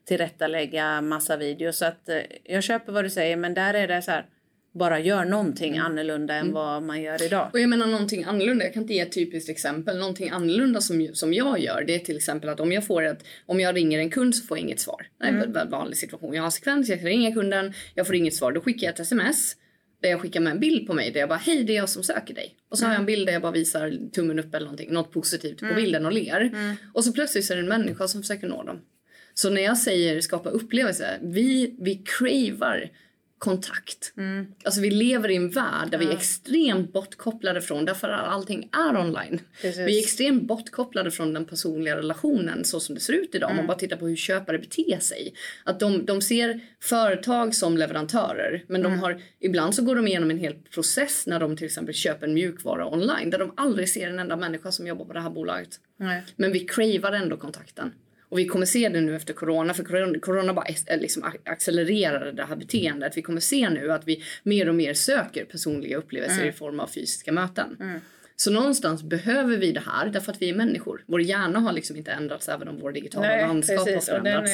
[0.04, 1.78] tillrättalägga massa videos.
[1.78, 4.26] Så att eh, jag köper vad du säger men där är det så här
[4.74, 5.86] bara gör någonting mm.
[5.86, 6.54] annorlunda än mm.
[6.54, 7.50] vad man gör idag.
[7.52, 9.98] Och jag menar någonting annorlunda, jag kan inte ge ett typiskt exempel.
[9.98, 13.24] Någonting annorlunda som, som jag gör det är till exempel att om jag får ett,
[13.46, 15.06] om jag ringer en kund så får jag inget svar.
[15.18, 15.56] Det är mm.
[15.56, 16.34] en vanlig situation.
[16.34, 18.52] Jag har sekvens, jag ringer kunden, jag får inget svar.
[18.52, 19.56] Då skickar jag ett sms
[20.02, 21.88] där jag skickar med en bild på mig där jag bara hej det är jag
[21.88, 22.56] som söker dig.
[22.70, 22.90] Och så mm.
[22.90, 25.64] har jag en bild där jag bara visar tummen upp eller någonting, något positivt på
[25.64, 25.76] mm.
[25.76, 26.40] bilden och ler.
[26.40, 26.76] Mm.
[26.94, 28.80] Och så plötsligt så är det en människa som försöker nå dem.
[29.34, 32.90] Så när jag säger skapa upplevelse, vi, vi cravar
[33.38, 34.12] kontakt.
[34.16, 34.46] Mm.
[34.64, 35.98] Alltså vi lever i en värld där ja.
[35.98, 39.40] vi är extremt bortkopplade från, därför att allting är online.
[39.62, 39.78] Precis.
[39.78, 43.50] Vi är extremt bortkopplade från den personliga relationen så som det ser ut idag.
[43.50, 43.50] Mm.
[43.50, 45.34] Om man bara tittar på hur köpare beter sig.
[45.64, 48.98] Att de, de ser företag som leverantörer men de mm.
[48.98, 52.34] har, ibland så går de igenom en hel process när de till exempel köper en
[52.34, 55.80] mjukvara online där de aldrig ser en enda människa som jobbar på det här bolaget.
[56.36, 57.92] Men vi cravar ändå kontakten.
[58.28, 62.56] Och vi kommer se det nu efter corona, för corona bara liksom accelererade det här
[62.56, 63.16] beteendet.
[63.16, 66.48] Vi kommer se nu att vi mer och mer söker personliga upplevelser mm.
[66.48, 67.76] i form av fysiska möten.
[67.80, 68.00] Mm.
[68.36, 71.04] Så någonstans behöver vi det här därför att vi är människor.
[71.06, 74.50] Vår hjärna har liksom inte ändrats även om vår digitala Nej, landskap precis, har förändrats.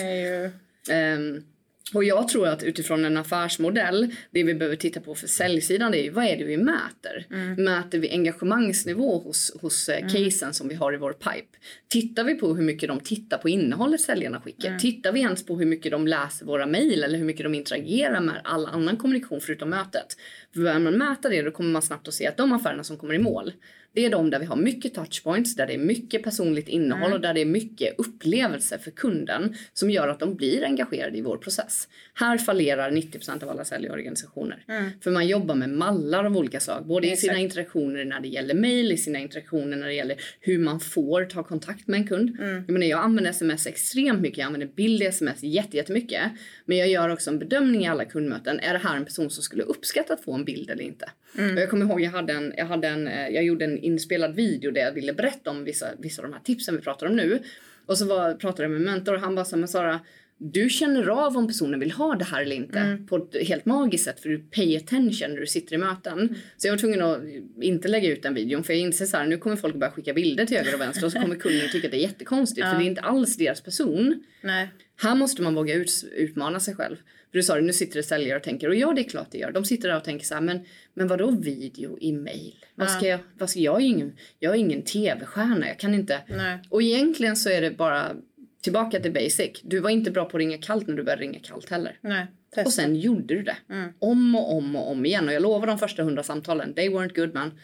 [1.92, 1.97] Ju...
[1.99, 6.07] Och jag tror att utifrån en affärsmodell, det vi behöver titta på för säljsidan det
[6.07, 7.27] är vad är det vi mäter?
[7.31, 7.64] Mm.
[7.64, 10.09] Mäter vi engagemangsnivå hos, hos eh, mm.
[10.09, 11.59] casen som vi har i vår pipe?
[11.88, 14.68] Tittar vi på hur mycket de tittar på innehållet säljarna skickar?
[14.68, 14.81] Mm.
[14.81, 18.20] Tittar vi ens på hur mycket de läser våra mejl eller hur mycket de interagerar
[18.20, 20.07] med all annan kommunikation förutom mötet?
[20.53, 22.97] För börjar man mäta det då kommer man snabbt att se att de affärerna som
[22.97, 23.53] kommer i mål
[23.94, 27.12] det är de där vi har mycket touchpoints, där det är mycket personligt innehåll mm.
[27.12, 31.20] och där det är mycket upplevelse för kunden som gör att de blir engagerade i
[31.20, 31.88] vår process.
[32.14, 34.64] Här fallerar 90% av alla säljorganisationer.
[34.68, 34.90] Mm.
[35.00, 37.24] För man jobbar med mallar av olika slag, både Exakt.
[37.24, 40.80] i sina interaktioner när det gäller mail, i sina interaktioner när det gäller hur man
[40.80, 42.37] får ta kontakt med en kund.
[42.40, 42.54] Mm.
[42.66, 46.22] Jag, menar, jag använder sms extremt mycket, jag använder bild i sms jättemycket.
[46.64, 48.61] Men jag gör också en bedömning i alla kundmöten.
[48.61, 51.11] Är det här en person som skulle uppskatta att få en bild eller inte?
[51.38, 51.57] Mm.
[51.57, 54.70] jag kommer ihåg, jag hade en, jag hade en, eh, jag gjorde en inspelad video
[54.70, 57.42] där jag ville berätta om vissa, vissa av de här tipsen vi pratar om nu.
[57.87, 60.01] Och så var, pratade jag med mentor och han bara sa, men Sara,
[60.38, 63.07] du känner av om personen vill ha det här eller inte mm.
[63.07, 66.18] på ett helt magiskt sätt för du pay attention när du sitter i möten.
[66.18, 66.35] Mm.
[66.57, 67.20] Så jag var tvungen att
[67.61, 70.12] inte lägga ut den videon för jag inser så här, nu kommer folk börja skicka
[70.12, 72.73] bilder till höger och vänster och så kommer kunden tycka att det är jättekonstigt ja.
[72.73, 74.25] för det är inte alls deras person.
[74.40, 74.68] Nej.
[74.97, 76.97] Här måste man våga ut, utmana sig själv.
[77.35, 79.27] För du sa det, nu sitter det säljare och tänker, och ja det är klart
[79.31, 79.53] det gör.
[79.53, 80.61] De sitter där och tänker så här, men,
[80.94, 82.55] men vadå video i mail?
[82.75, 86.20] Vad ska jag, vad ska, jag, är ingen, jag är ingen tv-stjärna, jag kan inte.
[86.29, 86.59] Nej.
[86.68, 88.16] Och egentligen så är det bara
[88.62, 89.61] tillbaka till basic.
[89.62, 91.99] Du var inte bra på att ringa kallt när du började ringa kallt heller.
[92.01, 92.27] Nej,
[92.64, 93.57] och sen gjorde du det.
[93.70, 93.92] Mm.
[93.99, 95.29] Om och om och om igen.
[95.29, 97.59] Och jag lovar de första hundra samtalen, they weren't good man.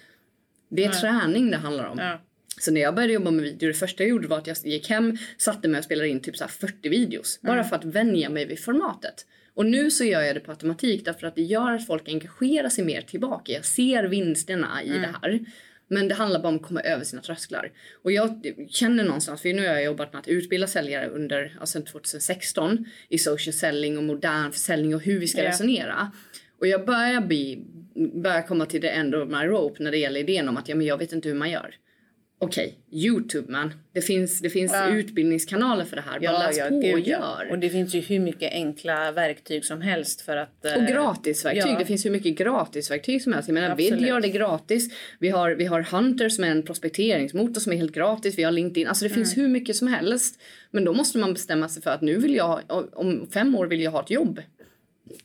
[0.68, 1.00] Det är Nej.
[1.00, 1.98] träning det handlar om.
[1.98, 2.20] Ja.
[2.60, 4.90] Så när jag började jobba med video, det första jag gjorde var att jag gick
[4.90, 7.40] hem, satte mig och spelade in typ så 40 videos.
[7.42, 7.56] Mm.
[7.56, 9.26] Bara för att vänja mig vid formatet.
[9.54, 12.68] Och nu så gör jag det på automatik därför att det gör att folk engagerar
[12.68, 13.52] sig mer tillbaka.
[13.52, 15.02] Jag ser vinsterna i mm.
[15.02, 15.40] det här.
[15.88, 17.72] Men det handlar bara om att komma över sina trösklar.
[18.02, 21.82] Och jag känner någonstans, för nu har jag jobbat med att utbilda säljare under, alltså
[21.82, 25.50] 2016 i social selling och modern försäljning och hur vi ska yeah.
[25.50, 26.12] resonera.
[26.60, 27.64] Och jag börjar, bli,
[28.14, 30.74] börjar komma till the end of my rope när det gäller idén om att ja,
[30.74, 31.74] men jag vet inte hur man gör
[32.42, 33.72] okej, okay, Youtube man.
[33.92, 34.88] Det finns, det finns ja.
[34.88, 36.20] utbildningskanaler för det här.
[36.20, 37.48] Bara ja, läs ja, på och gör.
[37.50, 40.64] Och det finns ju hur mycket enkla verktyg som helst för att...
[40.64, 41.78] Och eh, gratisverktyg.
[41.78, 43.48] Det finns hur mycket gratisverktyg som helst.
[43.48, 44.90] Jag menar, Vid gör det gratis.
[45.18, 48.38] Vi har, vi har Hunter som är en prospekteringsmotor som är helt gratis.
[48.38, 48.88] Vi har LinkedIn.
[48.88, 49.16] Alltså det mm.
[49.16, 50.40] finns hur mycket som helst.
[50.70, 52.60] Men då måste man bestämma sig för att nu vill jag,
[52.92, 54.40] om fem år vill jag ha ett jobb.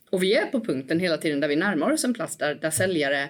[0.10, 2.72] Och vi är på punkten hela tiden där vi närmar oss en plats där, där
[2.72, 3.30] säljare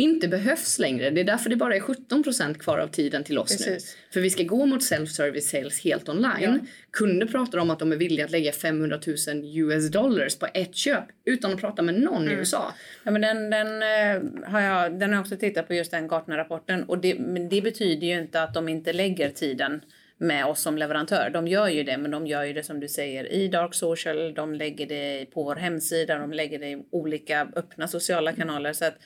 [0.00, 1.10] inte behövs längre.
[1.10, 3.96] Det är därför det bara är 17% kvar av tiden till oss Precis.
[3.96, 4.12] nu.
[4.12, 6.34] För vi ska gå mot self-service sales helt online.
[6.40, 6.58] Ja.
[6.92, 10.74] Kunder pratar om att de är villiga att lägga 500 000 US dollars på ett
[10.74, 12.34] köp utan att prata med någon mm.
[12.34, 12.74] i USA.
[13.04, 16.08] Ja, men den, den, eh, har jag, den har jag också tittat på just den
[16.08, 17.14] Gartner-rapporten och det,
[17.50, 19.80] det betyder ju inte att de inte lägger tiden
[20.18, 21.30] med oss som leverantör.
[21.32, 24.34] De gör ju det, men de gör ju det som du säger i Dark Social,
[24.34, 28.72] de lägger det på vår hemsida, de lägger det i olika öppna sociala kanaler.
[28.72, 28.98] Så att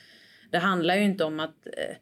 [0.51, 1.95] det handlar ju inte om att eh,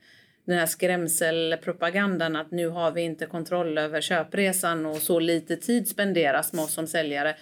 [0.45, 5.88] den här skrämselpropagandan att nu har vi inte kontroll över köpresan och så lite tid
[5.88, 7.36] spenderas med oss som säljare.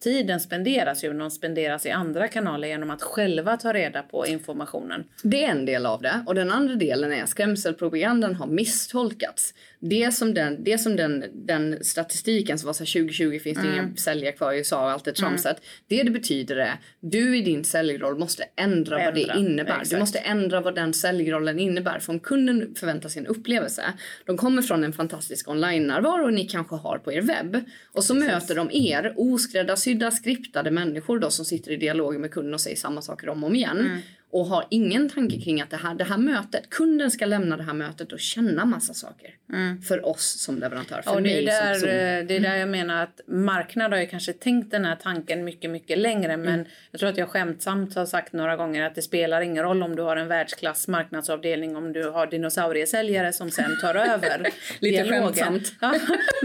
[0.00, 4.26] Tiden spenderas ju, men de spenderas i andra kanaler genom att själva ta reda på
[4.26, 5.04] informationen.
[5.22, 6.24] Det är en del av det.
[6.26, 11.24] Och den andra delen är att skrämselpropagandan har misstolkats det som den, det som den,
[11.32, 13.84] den statistiken som var så 2020 finns det mm.
[13.84, 15.56] inga säljare kvar i USA och allt är tramsat.
[15.58, 15.62] Mm.
[15.88, 19.04] Det det betyder är du i din säljroll måste ändra, ändra.
[19.04, 19.72] vad det innebär.
[19.72, 19.90] Exakt.
[19.90, 21.98] Du måste ändra vad den säljrollen innebär.
[21.98, 23.82] För om kunden förväntar sig en upplevelse,
[24.26, 27.56] de kommer från en fantastisk online-närvaro ni kanske har på er webb
[27.92, 28.28] och så Precis.
[28.28, 32.76] möter de er oskräddarsydda skriptade människor då som sitter i dialog med kunden och säger
[32.76, 33.78] samma saker om och om igen.
[33.78, 33.98] Mm
[34.30, 37.62] och har ingen tanke kring att det här, det här mötet, kunden ska lämna det
[37.62, 39.34] här mötet och känna massa saker.
[39.52, 39.82] Mm.
[39.82, 41.94] För oss som leverantör, för och det är där, som eh,
[42.26, 45.70] Det är där jag menar att marknaden har ju kanske tänkt den här tanken mycket,
[45.70, 46.36] mycket längre.
[46.36, 46.66] Men mm.
[46.90, 49.96] jag tror att jag skämtsamt har sagt några gånger att det spelar ingen roll om
[49.96, 54.48] du har en världsklass marknadsavdelning om du har dinosauriesäljare som sen tar över
[54.80, 55.72] Lite skämtsamt.
[55.80, 55.94] Ja,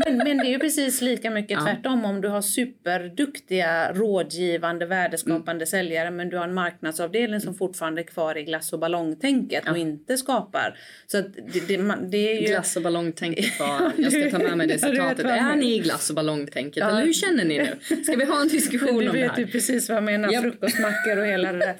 [0.05, 1.65] men, men det är ju precis lika mycket ja.
[1.65, 5.65] tvärtom om du har superduktiga rådgivande värdeskapande mm.
[5.65, 9.71] säljare men du har en marknadsavdelning som fortfarande fortfarande kvar i glass och ballongtänket ja.
[9.71, 10.77] och inte skapar.
[11.07, 11.77] Så det, det,
[12.11, 12.47] det, är ju...
[12.47, 15.25] Glass och ballongtänket var, jag ska ta med mig det citatet.
[15.25, 16.89] är ni i glass och ballongtänket ja.
[16.89, 18.03] eller hur känner ni nu?
[18.03, 19.13] Ska vi ha en diskussion om det här?
[19.13, 20.41] Du vet ju precis vad jag menar, yep.
[20.41, 21.75] frukostmackor och hela det där.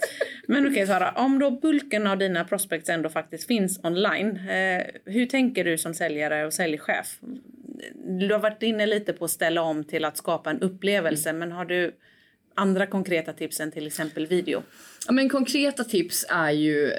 [0.48, 4.50] Men okej okay, Sara, om då bulken av dina prospects ändå faktiskt finns online.
[4.50, 7.20] Eh, hur tänker du som säljare och säljchef?
[8.20, 11.40] Du har varit inne lite på att ställa om till att skapa en upplevelse, mm.
[11.40, 11.94] men har du
[12.56, 14.64] andra konkreta tips än till exempel video?
[15.08, 16.92] Ja, men konkreta tips är ju,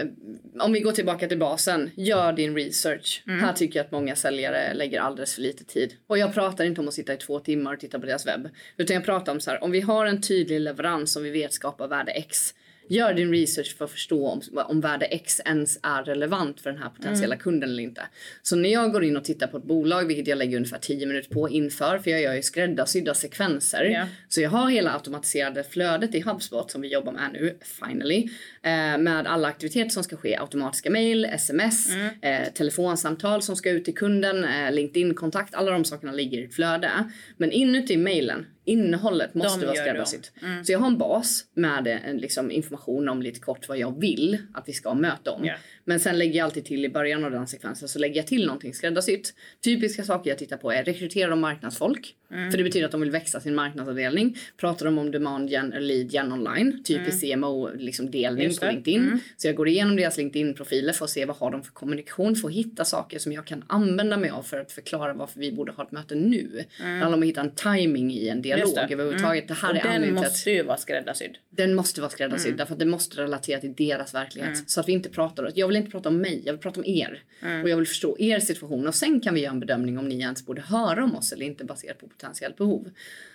[0.60, 3.22] om vi går tillbaka till basen, gör din research.
[3.26, 3.40] Mm.
[3.40, 5.94] Här tycker jag att många säljare lägger alldeles för lite tid.
[6.06, 8.48] Och jag pratar inte om att sitta i två timmar och titta på deras webb.
[8.76, 11.52] Utan jag pratar om så här, om vi har en tydlig leverans som vi vet
[11.52, 12.54] skapar värde X
[12.88, 16.82] Gör din research för att förstå om, om värde X ens är relevant för den
[16.82, 17.42] här potentiella mm.
[17.42, 18.02] kunden eller inte.
[18.42, 21.06] Så när jag går in och tittar på ett bolag, vilket jag lägger ungefär 10
[21.06, 23.84] minuter på inför, för jag gör ju skräddarsydda sekvenser.
[23.84, 24.08] Yeah.
[24.28, 28.28] Så jag har hela automatiserade flödet i HubSpot som vi jobbar med nu, finally.
[28.62, 32.08] Eh, med alla aktiviteter som ska ske, automatiska mail, sms, mm.
[32.22, 36.54] eh, telefonsamtal som ska ut till kunden, eh, LinkedIn-kontakt, alla de sakerna ligger i ett
[36.54, 36.90] flöde.
[37.36, 40.32] Men inuti mailen Innehållet måste de vara skräddarsytt.
[40.42, 40.64] Mm.
[40.64, 44.38] Så jag har en bas med en, liksom, information om lite kort vad jag vill
[44.54, 45.44] att vi ska möta om.
[45.44, 45.58] Yeah.
[45.84, 48.46] Men sen lägger jag alltid till i början av den sekvensen så lägger jag till
[48.46, 49.34] någonting skräddarsytt.
[49.64, 52.14] Typiska saker jag tittar på är rekrytera och marknadsfolk.
[52.34, 52.50] Mm.
[52.50, 54.36] För det betyder att de vill växa sin marknadsavdelning.
[54.56, 57.40] Pratar de om demand gen eller lead gen online, typisk mm.
[57.40, 59.02] CMO liksom delning på LinkedIn.
[59.02, 59.18] Mm.
[59.36, 62.48] Så jag går igenom deras LinkedIn-profiler för att se vad har de för kommunikation, för
[62.48, 65.72] att hitta saker som jag kan använda mig av för att förklara varför vi borde
[65.72, 66.38] ha ett möte nu.
[66.40, 66.64] Mm.
[66.78, 68.94] Det handlar om att hitta en timing i en dialog det.
[68.94, 69.44] överhuvudtaget.
[69.44, 69.46] Mm.
[69.46, 71.38] Det här är den måste ju vara skräddarsydd.
[71.50, 72.56] Den måste vara skräddarsydd mm.
[72.56, 74.54] därför att det måste relatera till deras verklighet.
[74.54, 74.64] Mm.
[74.66, 76.86] Så att vi inte pratar, jag vill inte prata om mig, jag vill prata om
[76.86, 77.22] er.
[77.42, 77.62] Mm.
[77.62, 80.18] Och jag vill förstå er situation och sen kan vi göra en bedömning om ni
[80.18, 82.90] ens borde höra om oss eller inte baserat på potentiellt behov.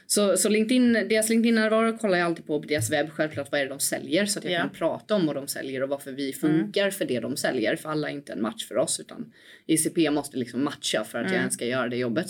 [0.08, 3.10] Så, så LinkedIn, deras LinkedIn-närvaro kollar jag alltid på på deras webb.
[3.10, 4.63] Självklart vad är det de säljer så att jag yeah.
[4.63, 6.91] kan prata om vad de säljer och varför vi funkar mm.
[6.91, 7.75] för det de säljer.
[7.75, 9.34] För alla är inte en match för oss utan
[9.65, 11.34] ICP måste liksom matcha för att mm.
[11.34, 12.28] jag ens ska göra det jobbet.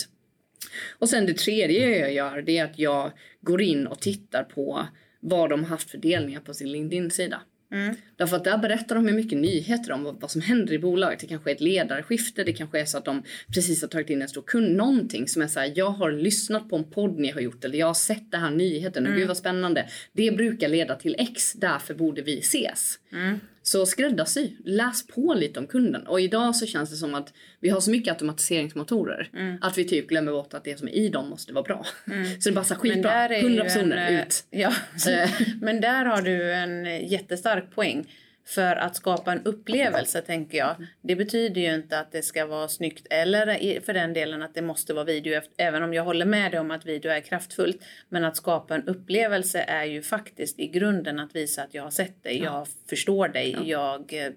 [1.00, 4.88] Och sen det tredje jag gör det är att jag går in och tittar på
[5.20, 7.42] vad de haft för delningar på sin LinkedIn-sida.
[7.72, 7.96] Mm.
[8.16, 11.20] Därför att där berättar de mycket nyheter om vad, vad, som händer i bolaget.
[11.20, 14.22] Det kanske är ett ledarskifte, det kanske är så att de precis har tagit in
[14.22, 14.76] en stor kund.
[14.76, 17.80] Någonting som är så här, jag har lyssnat på en podd ni har gjort eller
[17.80, 19.20] jag har sett den här nyheten och mm.
[19.20, 19.90] gud vad spännande.
[20.14, 23.00] Det brukar leda till X, därför borde vi ses.
[23.12, 23.40] Mm.
[23.64, 26.08] Så skräddarsy, läs på lite om kunden.
[26.08, 29.58] Och idag så känns det som att vi har så mycket automatiseringsmotorer mm.
[29.62, 31.86] att vi typ glömmer bort att det som är i dem måste vara bra.
[32.08, 32.26] Mm.
[32.42, 34.44] Så det är bara skitbra, 100 personer en, eh, ut.
[34.50, 34.74] Ja.
[35.62, 38.08] Men där har du en jättestark poäng.
[38.50, 40.76] För att skapa en upplevelse tänker jag.
[41.02, 44.62] Det betyder ju inte att det ska vara snyggt eller för den delen att det
[44.62, 45.42] måste vara video.
[45.58, 47.78] Även om jag håller med dig om att video är kraftfullt.
[48.10, 51.92] Men att skapa en upplevelse är ju faktiskt i grunden att visa att jag har
[51.92, 53.64] sett dig, jag förstår dig, ja.
[53.66, 54.32] jag eh,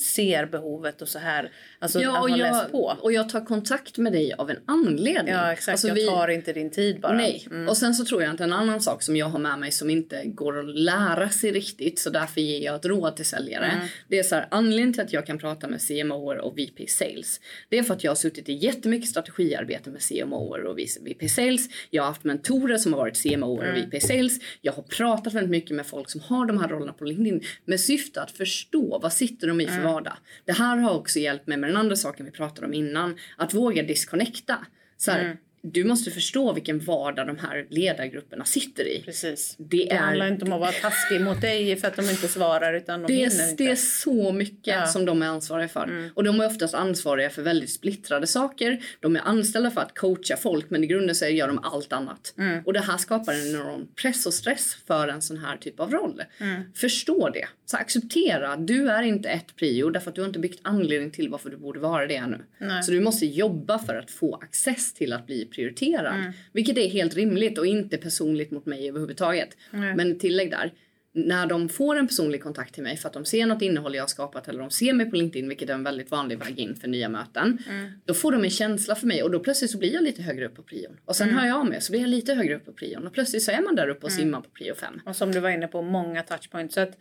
[0.00, 1.52] ser behovet och så här.
[1.78, 2.96] Alltså ja, att man jag, läst på.
[3.00, 5.34] Och jag tar kontakt med dig av en anledning.
[5.34, 7.16] Ja exakt, alltså, jag tar inte din tid bara.
[7.16, 7.68] Nej, mm.
[7.68, 9.90] och sen så tror jag att en annan sak som jag har med mig som
[9.90, 13.72] inte går att lära sig riktigt så därför ger jag ett råd till säljare säljare.
[13.72, 13.88] Mm.
[14.08, 17.40] Det är så här, anledningen till att jag kan prata med CMO och VP sales.
[17.68, 21.68] Det är för att jag har suttit i jättemycket strategiarbete med CMO och VP sales.
[21.90, 23.74] Jag har haft mentorer som har varit CMO och mm.
[23.74, 24.38] VP sales.
[24.60, 27.80] Jag har pratat väldigt mycket med folk som har de här rollerna på LinkedIn med
[27.80, 29.92] syfte att förstå vad sitter de i för mm.
[29.92, 30.16] vardag.
[30.44, 33.16] Det här har också hjälpt mig med den andra saken vi pratade om innan.
[33.36, 34.66] Att våga disconnecta.
[34.98, 35.36] Så här, mm
[35.72, 39.02] du måste förstå vilken vardag de här ledargrupperna sitter i.
[39.04, 39.54] Precis.
[39.58, 39.98] Det, det är...
[39.98, 43.06] handlar inte om att vara taskig mot dig för att de inte svarar utan de
[43.06, 43.64] det, är, inte.
[43.64, 44.86] det är så mycket ja.
[44.86, 45.84] som de är ansvariga för.
[45.84, 46.10] Mm.
[46.14, 48.84] Och de är oftast ansvariga för väldigt splittrade saker.
[49.00, 52.34] De är anställda för att coacha folk men i grunden så gör de allt annat.
[52.38, 52.62] Mm.
[52.64, 55.90] Och det här skapar en enorm press och stress för en sån här typ av
[55.90, 56.22] roll.
[56.40, 56.62] Mm.
[56.74, 57.48] Förstå det.
[57.66, 61.28] Så acceptera, du är inte ett prio därför att du har inte byggt anledning till
[61.28, 62.38] varför du borde vara det ännu.
[62.58, 62.82] Nej.
[62.82, 66.14] Så du måste jobba för att få access till att bli prioriterad.
[66.14, 66.32] Mm.
[66.52, 69.56] Vilket är helt rimligt och inte personligt mot mig överhuvudtaget.
[69.72, 69.96] Mm.
[69.96, 70.72] Men tillägg där.
[71.12, 74.02] När de får en personlig kontakt till mig för att de ser något innehåll jag
[74.02, 76.76] har skapat eller de ser mig på LinkedIn vilket är en väldigt vanlig väg in
[76.76, 77.58] för nya möten.
[77.68, 77.90] Mm.
[78.04, 80.46] Då får de en känsla för mig och då plötsligt så blir jag lite högre
[80.46, 80.96] upp på prion.
[81.04, 81.40] Och sen mm.
[81.40, 83.50] hör jag av mig så blir jag lite högre upp på prion och plötsligt så
[83.50, 84.20] är man där uppe och mm.
[84.22, 85.00] simmar på prio 5.
[85.04, 86.74] Och som du var inne på, många touchpoints.
[86.74, 86.98] Så att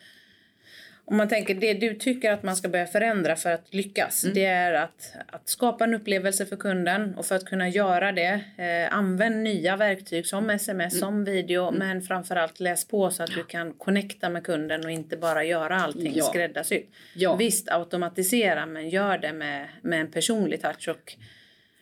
[1.08, 4.24] om man tänker det du tycker att man ska börja förändra för att lyckas.
[4.24, 4.34] Mm.
[4.34, 8.42] Det är att, att skapa en upplevelse för kunden och för att kunna göra det
[8.58, 11.00] eh, använd nya verktyg som sms, mm.
[11.00, 11.80] som video mm.
[11.80, 13.36] men framförallt läs på så att ja.
[13.36, 16.24] du kan connecta med kunden och inte bara göra allting ja.
[16.24, 16.90] skräddarsytt.
[17.16, 17.36] Ja.
[17.36, 21.16] Visst automatisera men gör det med, med en personlig touch och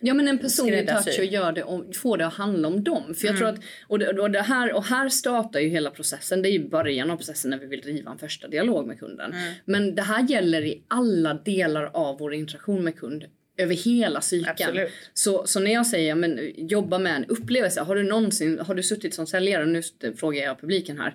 [0.06, 3.14] Ja men en personlig touch och gör det och får det att handla om dem.
[3.14, 3.38] För jag mm.
[3.38, 6.42] tror att, och det, och det, här, och här startar ju hela processen.
[6.42, 9.32] Det är ju början av processen när vi vill driva en första dialog med kunden.
[9.32, 9.54] Mm.
[9.64, 13.24] Men det här gäller i alla delar av vår interaktion med kund
[13.56, 14.86] över hela cykeln.
[15.14, 17.80] Så, så när jag säger men, jobba med en upplevelse.
[17.80, 19.82] Har du någonsin har du suttit som säljare, nu
[20.16, 21.14] frågar jag publiken här.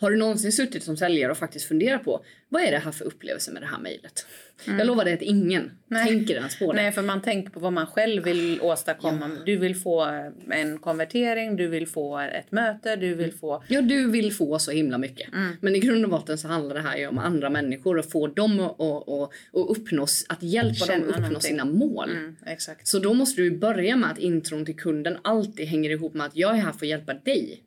[0.00, 3.04] Har du någonsin suttit som säljare och faktiskt funderat på vad är det här för
[3.04, 4.26] upplevelse med det här mejlet?
[4.66, 4.78] Mm.
[4.78, 6.06] Jag lovar dig att ingen Nej.
[6.06, 6.82] tänker ens på det.
[6.82, 9.30] Nej, för man tänker på vad man själv vill åstadkomma.
[9.38, 9.42] Ja.
[9.46, 10.02] Du vill få
[10.50, 13.64] en konvertering, du vill få ett möte, du vill få...
[13.68, 15.32] Ja, du vill få så himla mycket.
[15.32, 15.56] Mm.
[15.60, 18.60] Men i grund och botten så handlar det här om andra människor och få dem
[18.60, 21.50] att, att, att, uppnå, att hjälpa Känna dem att uppnå någonting.
[21.50, 22.10] sina mål.
[22.10, 22.88] Mm, exakt.
[22.88, 26.36] Så då måste du börja med att intron till kunden alltid hänger ihop med att
[26.36, 27.62] jag är här för att hjälpa dig.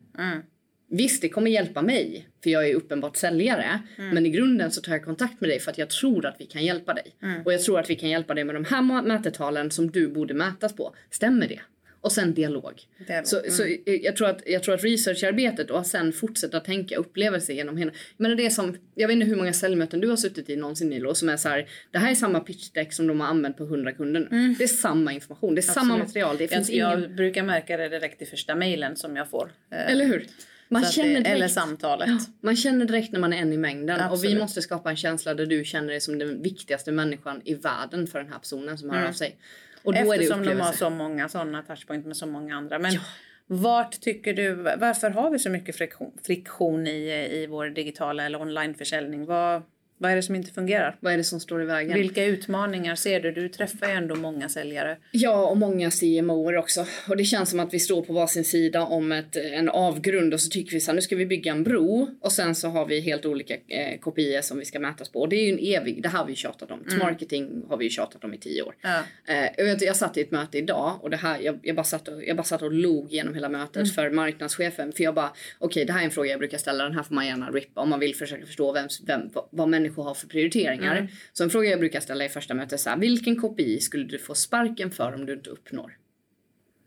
[0.90, 3.80] Visst, det kommer hjälpa mig för jag är uppenbart säljare.
[3.98, 4.14] Mm.
[4.14, 6.46] Men i grunden så tar jag kontakt med dig för att jag tror att vi
[6.46, 7.16] kan hjälpa dig.
[7.24, 7.42] Mm.
[7.46, 10.34] Och jag tror att vi kan hjälpa dig med de här mätetalen som du borde
[10.34, 10.96] mätas på.
[11.12, 11.60] Stämmer det?
[12.02, 12.82] Och sen dialog.
[13.08, 13.28] dialog.
[13.28, 13.52] Så, mm.
[13.52, 17.92] så jag, tror att, jag tror att researcharbetet och sen fortsätta tänka upplevelser genom hela...
[18.18, 20.90] Men det är som, jag vet inte hur många säljmöten du har suttit i någonsin
[20.90, 23.64] Nilo som är så här, det här är samma pitchdeck som de har använt på
[23.64, 24.28] 100 kunder.
[24.32, 24.56] Mm.
[24.58, 25.88] Det är samma information, det är Absolut.
[25.88, 26.38] samma material.
[26.38, 27.02] Det finns jag, ingen...
[27.02, 29.52] jag brukar märka det direkt i första mejlen som jag får.
[29.72, 30.26] Eller hur?
[30.70, 32.08] Man känner direkt, eller samtalet.
[32.08, 34.02] Ja, man känner direkt när man är en i mängden.
[34.02, 34.12] Absolut.
[34.12, 37.54] Och vi måste skapa en känsla där du känner dig som den viktigaste människan i
[37.54, 39.10] världen för den här personen som hör mm.
[39.10, 39.38] av sig.
[39.84, 42.80] Och då Eftersom är det de har så många sådana touchpoint med så många andra.
[42.80, 43.00] Men ja.
[43.48, 48.42] vart tycker du, varför har vi så mycket friktion, friktion i, i vår digitala eller
[48.42, 49.26] onlineförsäljning?
[49.26, 49.64] Vad,
[49.98, 50.96] vad är det som inte fungerar?
[51.00, 51.94] Vad är det som står i vägen?
[51.94, 53.32] Vilka utmaningar ser du?
[53.32, 54.98] Du träffar ju ändå många säljare.
[55.12, 56.86] Ja, och många CMOer också.
[57.10, 60.42] Och det känns som att vi står på varsin sida om ett, en avgrund och
[60.42, 62.86] så tycker vi så här, nu ska vi bygga en bro och sen så har
[62.86, 65.20] vi helt olika eh, kopior som vi ska mätas på.
[65.20, 66.82] Och det är ju en evig, det här har vi tjatat om.
[66.82, 67.00] Mm.
[67.00, 68.76] Marketing har vi ju tjatat om i tio år.
[68.82, 69.04] Ja.
[69.28, 72.08] Eh, jag, jag satt i ett möte idag och det här, jag, jag, bara, satt
[72.08, 73.88] och, jag bara satt och log genom hela mötet mm.
[73.88, 74.92] för marknadschefen.
[74.92, 77.04] För jag bara, okej okay, det här är en fråga jag brukar ställa, den här
[77.04, 80.04] får man gärna rippa om man vill försöka förstå vem, vem, vad, vad människor människor
[80.04, 80.96] har för prioriteringar.
[80.96, 81.08] Mm.
[81.34, 84.06] Så en fråga jag brukar ställa i första mötet är så här, vilken KPI skulle
[84.06, 85.98] du få sparken för om du inte uppnår?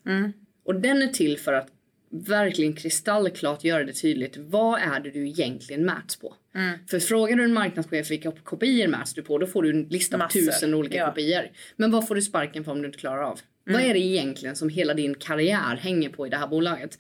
[0.07, 0.33] Mm.
[0.65, 1.69] Och den är till för att
[2.11, 4.37] verkligen kristallklart göra det tydligt.
[4.37, 6.35] Vad är det du egentligen mäts på?
[6.55, 6.79] Mm.
[6.87, 10.19] För frågar du en marknadschef vilka KPI mäts du på, då får du en lista
[10.19, 11.11] på tusen olika ja.
[11.11, 11.51] KPI.
[11.77, 13.41] Men vad får du sparken för om du inte klarar av?
[13.67, 13.81] Mm.
[13.81, 16.99] Vad är det egentligen som hela din karriär hänger på i det här bolaget?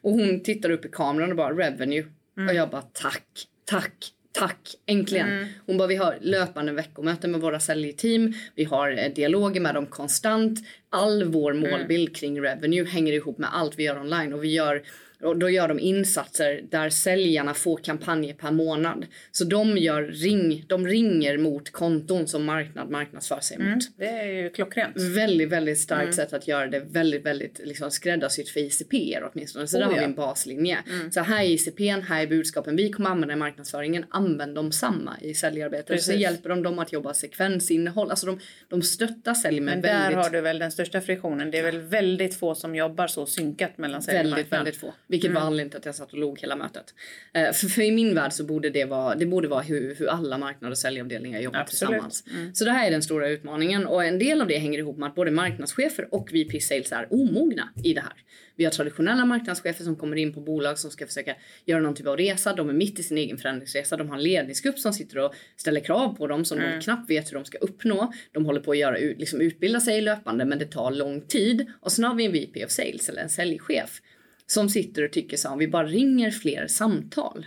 [0.00, 2.04] Och hon tittar upp i kameran och bara revenue.
[2.36, 2.48] Mm.
[2.48, 5.28] Och jag bara tack, tack, Tack, äntligen.
[5.28, 5.48] Mm.
[5.66, 8.32] Hon bara, vi har löpande veckomöten med våra säljteam.
[8.54, 10.58] Vi har eh, dialoger med dem konstant.
[10.90, 11.70] All vår mm.
[11.70, 14.82] målbild kring revenue hänger ihop med allt vi gör online och vi gör
[15.22, 19.06] och då gör de insatser där säljarna får kampanjer per månad.
[19.32, 23.96] Så de, gör ring, de ringer mot konton som marknad marknadsför sig mm, mot.
[23.96, 24.96] Det är ju klockrent.
[24.96, 26.12] Väldigt, väldigt starkt mm.
[26.12, 29.66] sätt att göra det väldigt, väldigt liksom skräddarsytt för ICP åtminstone.
[29.66, 30.78] Så oh, där har vi en baslinje.
[30.90, 31.10] Mm.
[31.10, 34.04] Så här är ICP, här är budskapen vi kommer använda i marknadsföringen.
[34.10, 36.02] Använd dem samma i säljarbetet.
[36.02, 38.10] Så hjälper de dem att jobba sekvensinnehåll.
[38.10, 40.16] Alltså de, de stöttar sälj med Men väldigt...
[40.16, 41.50] där har du väl den största friktionen.
[41.50, 44.94] Det är väl väldigt få som jobbar så synkat mellan sälj och Väldigt, väldigt få.
[45.08, 45.40] Vilket mm.
[45.40, 46.94] var anledningen till att jag satt och log hela mötet.
[47.38, 50.08] Uh, för, för, i min värld så borde det vara, det borde vara hur, hur
[50.08, 51.90] alla marknader och säljavdelningar jobbar Absolut.
[51.90, 52.24] tillsammans.
[52.34, 52.54] Mm.
[52.54, 55.08] Så det här är den stora utmaningen och en del av det hänger ihop med
[55.08, 58.24] att både marknadschefer och VP Sales är omogna i det här.
[58.58, 62.06] Vi har traditionella marknadschefer som kommer in på bolag som ska försöka göra någon typ
[62.06, 62.52] av resa.
[62.52, 63.96] De är mitt i sin egen förändringsresa.
[63.96, 66.70] De har en ledningsgrupp som sitter och ställer krav på dem som mm.
[66.70, 68.12] de knappt vet hur de ska uppnå.
[68.32, 71.66] De håller på att göra, liksom utbilda sig löpande men det tar lång tid.
[71.80, 74.00] Och sen har vi en VP of Sales eller en säljchef
[74.50, 77.46] som sitter och tycker så här, vi bara ringer fler samtal.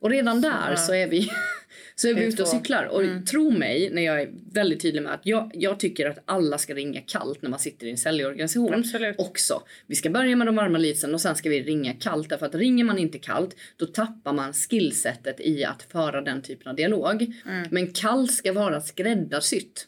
[0.00, 1.30] Och redan där så är vi,
[1.94, 2.84] så är vi ute och cyklar.
[2.84, 3.24] Och mm.
[3.24, 6.74] tro mig när jag är väldigt tydlig med att jag, jag tycker att alla ska
[6.74, 8.74] ringa kallt när man sitter i en säljorganisation.
[8.74, 9.16] Absolut.
[9.18, 9.62] Också.
[9.86, 12.28] Vi ska börja med de varma leadsen och sen ska vi ringa kallt.
[12.28, 16.68] Därför att ringer man inte kallt då tappar man skillsetet i att föra den typen
[16.68, 17.34] av dialog.
[17.46, 17.68] Mm.
[17.70, 19.86] Men kallt ska vara skräddarsytt.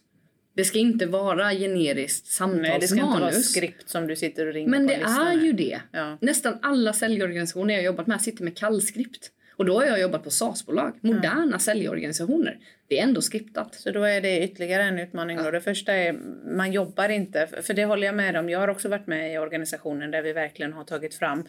[0.55, 2.71] Det ska inte vara generiskt samtalsmanus.
[2.71, 5.53] Nej, det ska inte vara skript som du sitter och ringer Men det är ju
[5.53, 5.81] det.
[5.93, 6.19] Ja.
[6.21, 9.31] Nästan alla säljorganisationer jag jobbat med sitter med kallskript.
[9.57, 11.59] Och då har jag jobbat på SAS-bolag, moderna mm.
[11.59, 12.59] säljorganisationer.
[12.88, 13.75] Det är ändå skriptat.
[13.75, 15.37] Så då är det ytterligare en utmaning.
[15.37, 15.43] Ja.
[15.43, 15.51] Då.
[15.51, 16.12] Det första är
[16.57, 18.51] man jobbar inte, för det håller jag med om.
[18.51, 21.45] Jag har också varit med i organisationen där vi verkligen har tagit fram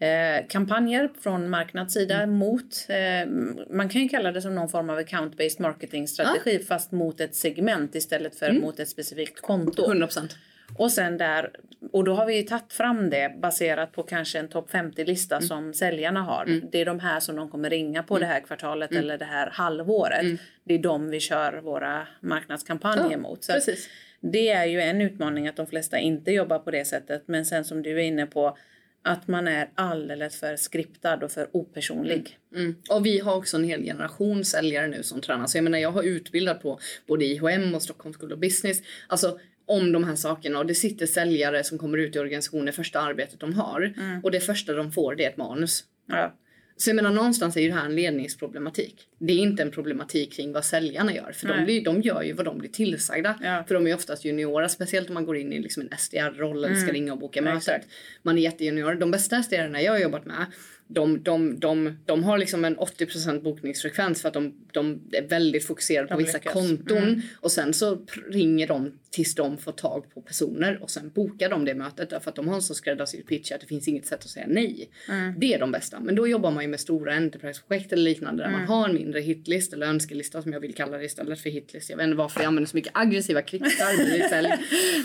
[0.00, 2.36] Eh, kampanjer från marknadssida mm.
[2.36, 3.28] mot, eh,
[3.70, 6.66] man kan ju kalla det som någon form av account-based marketing-strategi ja.
[6.68, 8.62] fast mot ett segment istället för mm.
[8.62, 9.92] mot ett specifikt konto.
[9.92, 10.34] 100%.
[10.76, 11.50] Och sen där,
[11.92, 15.48] och då har vi tagit fram det baserat på kanske en topp 50-lista mm.
[15.48, 16.42] som säljarna har.
[16.42, 16.68] Mm.
[16.72, 18.28] Det är de här som de kommer ringa på mm.
[18.28, 19.02] det här kvartalet mm.
[19.02, 20.22] eller det här halvåret.
[20.22, 20.38] Mm.
[20.64, 23.44] Det är de vi kör våra marknadskampanjer ja, mot.
[23.44, 23.88] Så precis.
[24.20, 27.22] det är ju en utmaning att de flesta inte jobbar på det sättet.
[27.26, 28.56] Men sen som du är inne på
[29.02, 32.38] att man är alldeles för skriptad och för opersonlig.
[32.52, 32.64] Mm.
[32.64, 32.76] Mm.
[32.90, 35.46] Och vi har också en hel generation säljare nu som tränar.
[35.46, 38.82] Så jag menar jag har utbildat på både IHM och Stockholm School of Business.
[39.06, 43.00] Alltså om de här sakerna och det sitter säljare som kommer ut i organisationer första
[43.00, 44.20] arbetet de har mm.
[44.24, 45.84] och det första de får det är ett manus.
[46.06, 46.34] Ja.
[46.78, 49.08] Så jag menar någonstans är ju det här en ledningsproblematik.
[49.18, 51.32] Det är inte en problematik kring vad säljarna gör.
[51.32, 53.38] För de, blir, de gör ju vad de blir tillsagda.
[53.42, 53.64] Ja.
[53.68, 56.68] För de är oftast juniora, speciellt om man går in i liksom en SDR-roll eller
[56.68, 56.80] Mm.
[56.80, 57.82] ska ringa och boka mötet.
[58.22, 58.94] Man är jättejunior.
[58.94, 60.46] De bästa SDR-erna jag har jobbat med
[60.88, 65.66] de, de, de, de har liksom en 80% bokningsfrekvens för att de, de är väldigt
[65.66, 66.98] fokuserade på vissa konton.
[66.98, 67.20] Mm.
[67.40, 67.98] Och sen så
[68.30, 72.30] ringer de tills de får tag på personer och sen bokar de det mötet därför
[72.30, 74.90] att de har en så skräddarsydd pitch att det finns inget sätt att säga nej.
[75.08, 75.34] Mm.
[75.38, 76.00] Det är de bästa.
[76.00, 78.68] Men då jobbar man ju med stora enterprise-projekt eller liknande där man Mm.
[78.68, 81.90] har en mindre hitlist eller önskelista som jag vill kalla det istället för hitlist.
[81.90, 83.42] Jag vet inte varför jag använder så mycket aggressiva.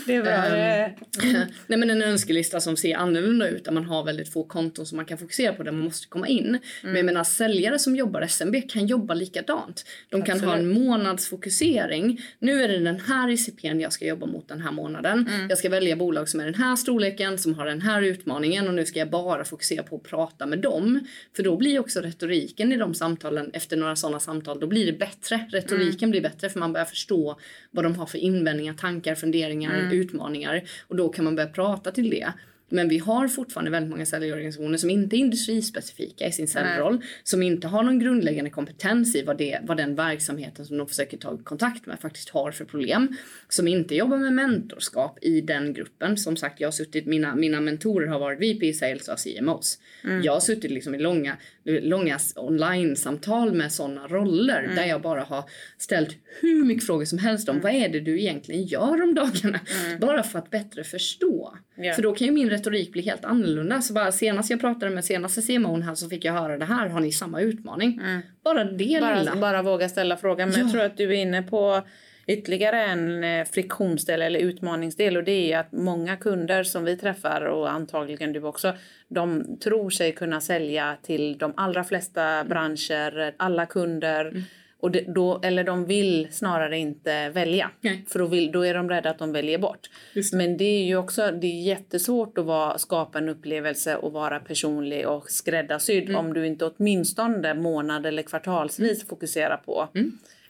[0.06, 0.32] Det är bra.
[0.34, 0.90] Ehm,
[1.66, 4.96] Nej men en önskelista som ser annorlunda ut där man har väldigt få konton som
[4.96, 6.46] man kan fokusera på där man måste komma in.
[6.46, 6.60] Mm.
[6.82, 9.84] Men jag menar säljare som jobbar SMB kan jobba likadant.
[10.08, 12.20] De kan ha en månadsfokusering.
[12.38, 15.28] Nu är det den här ICPn jag ska jobba mot den här månaden.
[15.28, 15.48] Mm.
[15.48, 18.74] Jag ska välja bolag som är den här storleken som har den här utmaningen och
[18.74, 21.00] nu ska jag bara fokusera på att prata med dem.
[21.36, 24.98] För då blir också retoriken i de samtalen efter några sådana samtal då blir det
[24.98, 25.46] bättre.
[25.50, 27.38] Retoriken blir bättre för man börjar förstå
[27.70, 32.10] vad de har för invändningar, tankar, funderingar, utmaningar och då kan man börja prata till
[32.10, 32.32] det.
[32.74, 37.02] Men vi har fortfarande väldigt många säljorganisationer som inte är industrispecifika i sin säljroll.
[37.22, 41.16] Som inte har någon grundläggande kompetens i vad, det, vad den verksamheten som de försöker
[41.16, 43.16] ta kontakt med faktiskt har för problem.
[43.48, 46.16] Som inte jobbar med mentorskap i den gruppen.
[46.16, 49.78] Som sagt, jag har suttit, mina, mina mentorer har varit VP Sales och CMOs.
[50.22, 54.72] Jag har suttit liksom i långa, långa online-samtal med sådana roller.
[54.76, 55.44] Där jag bara har
[55.78, 59.60] ställt hur mycket frågor som helst om vad är det du egentligen gör om dagarna.
[60.00, 61.58] Bara för att bättre förstå.
[61.76, 61.94] Ja.
[61.94, 63.80] För då kan ju min retorik bli helt annorlunda.
[63.80, 66.88] Så bara senast jag pratade med senaste CMO'n här så fick jag höra det här.
[66.88, 68.00] Har ni samma utmaning?
[68.44, 69.36] Bara det bara, lilla.
[69.36, 70.48] bara våga ställa frågan.
[70.48, 70.64] Men Ja.
[70.64, 71.82] jag tror att du är inne på
[72.26, 77.40] ytterligare en eh, friktionsdel eller utmaningsdel och det är att många kunder som vi träffar
[77.44, 78.72] och antagligen du också,
[79.08, 84.42] de tror sig kunna sälja till de allra flesta branscher, alla kunder.
[84.84, 87.70] Och det, då, eller de vill snarare inte välja.
[87.80, 88.04] Nej.
[88.08, 89.90] För då, vill, då är de rädda att de väljer bort.
[90.14, 90.32] Det.
[90.32, 94.40] Men det är ju också det är jättesvårt att vara, skapa en upplevelse och vara
[94.40, 96.16] personlig och skräddarsydd Mm.
[96.16, 99.88] om du inte åtminstone månad eller kvartalsvis fokuserar på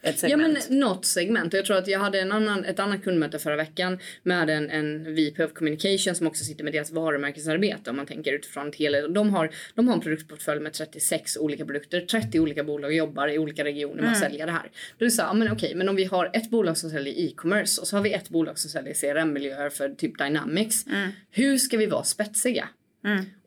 [0.05, 0.31] ett Mm.
[0.41, 0.67] Ja segment.
[0.71, 1.55] men något segment.
[1.55, 4.71] Och Jag tror att jag hade en annan, ett annat kundmöte förra veckan med en,
[4.71, 9.09] en VP of Communication som också sitter med deras varumärkesarbete om man tänker utifrån Telia.
[9.09, 12.01] De har, de har en produktportfölj med 36 olika produkter.
[12.01, 14.71] 30 olika bolag jobbar i olika regioner med att sälja det här.
[14.99, 16.91] Då är det så här, ja, men okej, men om vi har ett bolag som
[16.91, 20.85] säljer e-commerce och så har vi ett bolag som säljer CRM-miljöer för typ Dynamics.
[21.31, 22.69] Hur ska vi vara spetsiga?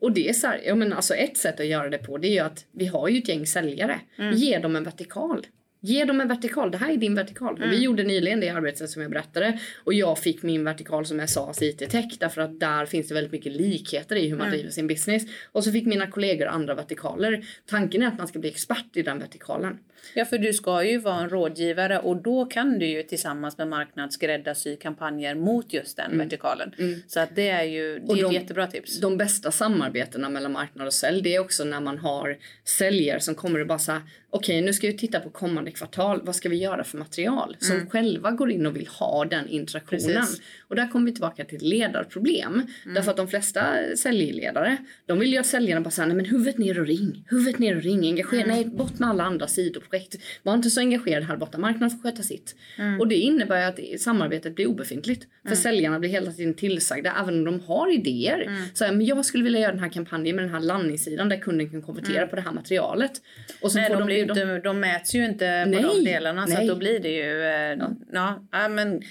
[0.00, 2.28] Och det är så här, ja men alltså ett sätt att göra det på det
[2.28, 4.00] är ju att vi har ju ett gäng säljare.
[4.34, 5.46] Ge dem en vertikal.
[5.80, 6.70] Ge dem en vertikal.
[6.70, 7.54] Det här är din vertikal.
[7.54, 9.58] Och Vi gjorde nyligen det arbetet som jag berättade.
[9.84, 12.16] Och jag fick min vertikal som är SAS IT Tech.
[12.18, 15.22] Därför att där finns det väldigt mycket likheter i hur man driver sin business.
[15.52, 17.44] Och så fick mina kollegor andra vertikaler.
[17.66, 19.78] Tanken är att man ska bli expert i den vertikalen.
[20.14, 23.68] Ja, för du ska ju vara en rådgivare och då kan du ju tillsammans med
[23.68, 26.72] marknad skräddarsy kampanjer mot just den vertikalen.
[27.08, 29.00] Så att det är ju det är de- ett jättebra tips.
[29.00, 33.34] De bästa samarbetena mellan marknad och sälj det är också när man har säljare som
[33.34, 36.20] kommer och bara säger okej nu ska vi titta på kommande kvartal.
[36.24, 37.56] Vad ska vi göra för material?
[37.58, 40.16] Som själva går in och vill ha den interaktionen.
[40.16, 40.40] Precis.
[40.68, 42.62] Och där kommer vi tillbaka till ledarproblem.
[42.94, 46.58] Därför att de flesta säljledare de vill ju att säljarna bara säger nej men huvudet
[46.58, 47.24] ner och ring.
[47.30, 48.06] Huvudet ner och ring.
[48.06, 50.16] Engagera, nej bort med alla andra sidoprojekt.
[50.42, 51.58] Var inte så engagerad här borta.
[51.58, 52.56] Marknaden får sköta sitt.
[53.00, 55.26] Och det innebär ju att samarbetet blir obefintligt.
[55.48, 58.50] För säljarna blir hela tiden tillsagda även om de har idéer.
[58.74, 61.36] Så här, men jag skulle vilja göra den här kampanjen med den här landningssidan där
[61.36, 63.12] kunden kan konvertera på det här materialet.
[63.60, 66.04] Och så Nej, de, blir ju de, inte, de mäts ju inte på Nej, de
[66.04, 66.62] delarna så nej.
[66.62, 67.42] att då blir det ju...
[67.42, 68.46] Eh, ja.
[68.52, 69.02] Ja, men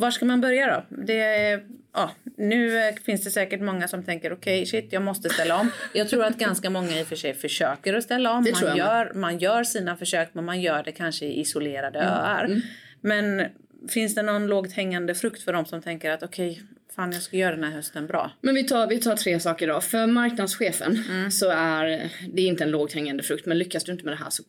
[0.00, 0.96] var ska man börja då?
[1.04, 1.60] Det,
[1.94, 5.70] ja, nu finns det säkert många som tänker okej shit jag måste ställa om.
[5.94, 8.46] Jag tror att ganska många i och för sig försöker att ställa om.
[8.62, 12.12] Man gör, man gör sina försök men man gör det kanske i isolerade Mm.
[12.12, 12.62] öar.
[13.00, 13.42] Men
[13.88, 16.62] finns det någon lågt hängande frukt för de som tänker att okej
[16.96, 18.30] fan jag ska göra den här hösten bra?
[18.40, 19.80] Men vi tar, vi tar tre saker då.
[19.80, 21.30] För marknadschefen Mm.
[21.30, 23.46] så är det är inte en lågt hängande frukt.
[23.46, 24.42] Men lyckas du inte med det här så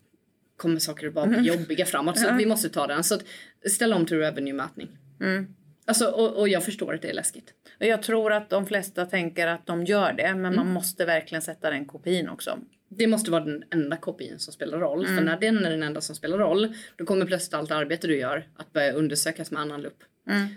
[0.57, 2.19] kommer saker att bara bli jobbiga framåt.
[2.19, 3.03] Så att vi måste ta den.
[3.03, 3.23] Så att
[3.71, 4.87] ställa om till revenue-mätning.
[5.21, 5.47] Mm.
[5.85, 7.53] Alltså, och, och jag förstår att det är läskigt.
[7.79, 10.55] Och jag tror att de flesta tänker att de gör det men Mm.
[10.55, 12.59] man måste verkligen sätta den kopin också.
[12.89, 15.05] Det måste vara den enda kopien som spelar roll.
[15.05, 15.17] Mm.
[15.17, 18.17] För när den är den enda som spelar roll då kommer plötsligt allt arbete du
[18.17, 19.97] gör att börja undersökas med annan lupp.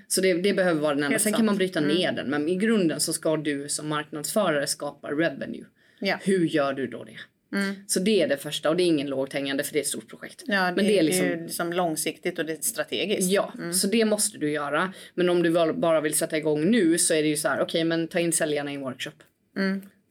[0.09, 1.07] Så det, det behöver vara den enda.
[1.07, 1.19] Mm.
[1.21, 2.31] Sen kan man bryta ner den.
[2.31, 5.65] Men i grunden så ska du som marknadsförare skapa revenue.
[5.99, 6.19] Ja.
[6.23, 7.17] Hur gör du då det?
[7.87, 9.87] Så det är det första och det är ingen lågt hängande för det är ett
[9.87, 10.43] stort projekt.
[10.47, 13.31] Ja, det, Men det är liksom, ju liksom långsiktigt och det är strategiskt.
[13.33, 14.93] Ja, så det måste du göra.
[15.15, 17.85] Men om du bara vill sätta igång nu så är det ju så här, okej
[17.85, 19.13] men ta in säljarna i en workshop.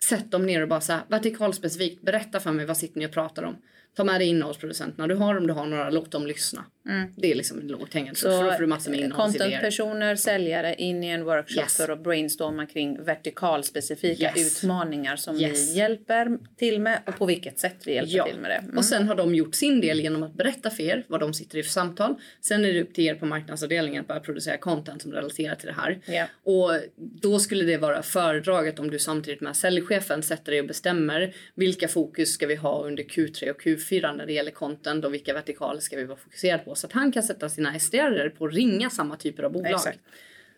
[0.03, 3.11] sätt dem ner och bara så här, vertikalspecifikt, berätta för mig vad sitter ni och
[3.11, 3.57] pratar om.
[3.95, 5.07] Ta med dig innehållsproducenterna.
[5.07, 6.65] Du har om du har några, låt dem lyssna.
[6.85, 7.13] Mm.
[7.15, 11.07] Det är liksom lågt hängande Så då får du massor med contentpersoner, säljare in i
[11.07, 11.77] en workshop yes.
[11.77, 14.63] för att brainstorma kring vertikalspecifika yes.
[14.63, 15.71] utmaningar som yes.
[15.71, 18.25] vi hjälper till med och på vilket sätt vi hjälper ja.
[18.25, 18.55] till med det.
[18.55, 18.77] Mm.
[18.77, 21.57] Och sen har de gjort sin del genom att berätta för er vad de sitter
[21.57, 22.15] i för samtal.
[22.41, 25.67] Sen är det upp till er på marknadsavdelningen att börja producera content som relaterar till
[25.67, 25.99] det här.
[26.07, 26.29] Yeah.
[26.43, 31.35] Och då skulle det vara föredraget om du samtidigt med säljchefen sätter dig och bestämmer
[31.55, 35.33] vilka fokus ska vi ha under Q3 och Q4 när det gäller content och vilka
[35.33, 38.53] vertikaler ska vi vara fokuserade på så att han kan sätta sina SDR på att
[38.53, 39.71] ringa samma typer av bolag.
[39.71, 39.99] Exakt.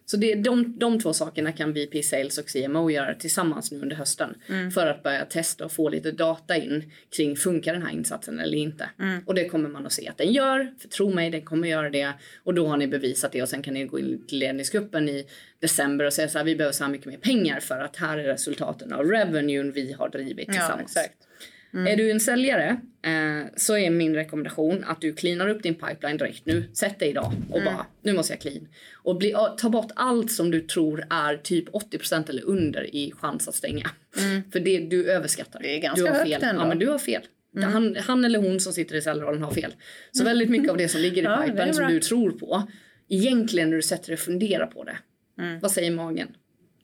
[0.06, 3.96] Så det, de, de två sakerna kan VP Sales och CMO göra tillsammans nu under
[3.96, 4.36] hösten.
[4.50, 4.72] Mm.
[4.72, 8.58] För att börja testa och få lite data in kring funkar den här insatsen eller
[8.58, 8.90] inte.
[9.00, 9.24] Mm.
[9.26, 10.74] Och det kommer man att se att den gör.
[10.80, 12.14] För tro mig, den kommer göra det.
[12.44, 15.26] Och då har ni bevisat det och sen kan ni gå in till ledningsgruppen i
[15.60, 18.18] december och säga så här, vi behöver så här mycket mer pengar för att här
[18.18, 20.94] är resultaten av revenuen vi har drivit tillsammans.
[20.96, 21.28] Ja.
[21.74, 21.88] Mm.
[21.88, 26.18] Är du en säljare eh, så är min rekommendation att du cleanar upp din pipeline
[26.18, 26.64] direkt nu.
[26.74, 27.74] Sätt dig idag och mm.
[27.74, 28.68] bara nu måste jag clean.
[28.94, 33.48] Och bli, ta bort allt som du tror är typ 80% eller under i chans
[33.48, 33.90] att stänga.
[34.18, 34.44] Mm.
[34.52, 35.60] För det du överskattar.
[35.60, 36.44] Det är ganska du har högt fel.
[36.44, 36.62] ändå.
[36.62, 37.22] Ja men du har fel.
[37.56, 37.72] Mm.
[37.72, 39.74] Han, han, eller hon som sitter i säljrollen har fel.
[40.12, 42.68] Så väldigt mycket av det som ligger i ja, pipen som du tror på.
[43.10, 44.98] Egentligen när du sätter dig och funderar på det.
[45.40, 45.60] Mm.
[45.60, 46.28] Vad säger magen?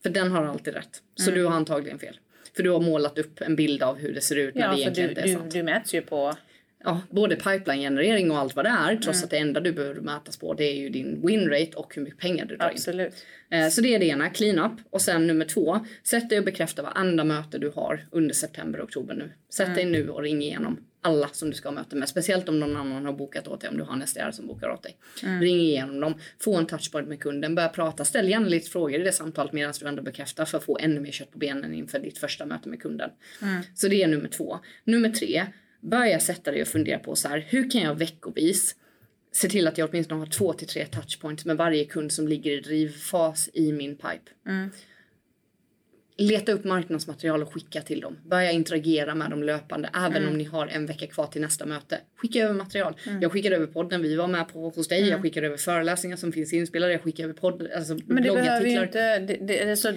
[0.04, 1.02] För den har alltid rätt.
[1.16, 1.40] Så mm.
[1.40, 2.20] du har antagligen fel.
[2.58, 4.82] För du har målat upp en bild av hur det ser ut när ja, det
[4.82, 5.51] egentligen du, inte är sant.
[5.51, 6.34] Du, du mäts ju på
[6.84, 8.95] ja, både pipeline-generering och allt vad det är.
[8.95, 9.24] Trots mm.
[9.24, 12.20] att det enda du behöver mätas på det är ju din win-rate och hur mycket
[12.20, 13.14] pengar du drar Absolut.
[13.51, 13.60] in.
[13.60, 14.72] Eh, så det är det ena, clean up.
[14.89, 18.86] Och sen nummer två, sätt dig och bekräfta varenda möte du har under september och
[18.86, 19.32] oktober nu.
[19.49, 19.76] Sätt mm.
[19.76, 22.10] dig nu och ring igenom alla som du ska ha möte med.
[22.10, 24.70] Speciellt om någon annan har bokat åt dig, om du har en SDR som bokar
[24.70, 24.98] åt dig.
[25.24, 25.41] Mm.
[25.41, 29.04] Ring igenom dem, få en touchpoint med kunden, börja prata, ställ gärna lite frågor i
[29.04, 32.00] det samtalet medan du ändå bekräftar för att få ännu mer kött på benen inför
[32.00, 33.10] ditt första möte med kunden.
[33.41, 33.62] Mm.
[33.76, 34.60] Så det är nummer två.
[34.84, 35.45] Nummer tre,
[35.82, 38.76] börja sätta dig och fundera på så här, hur kan jag veckovis
[39.32, 42.52] se till att jag åtminstone har två till tre touchpoints med varje kund som ligger
[42.52, 44.32] i drivfas i min pipe.
[44.48, 44.70] Mm
[46.18, 48.18] leta upp marknadsmaterial och skicka till dem.
[48.24, 50.30] Börja interagera med dem löpande även mm.
[50.30, 51.99] om ni har en vecka kvar till nästa möte.
[52.15, 52.95] Skicka över material.
[53.07, 53.22] Mm.
[53.22, 54.99] Jag skickade över podden vi var med på hos dig.
[54.99, 55.11] Mm.
[55.11, 56.91] Jag skickade över föreläsningar som finns inspelade.
[56.91, 59.91] Jag skickade över podd, alltså Men det behöver ju inte, det, det, är så,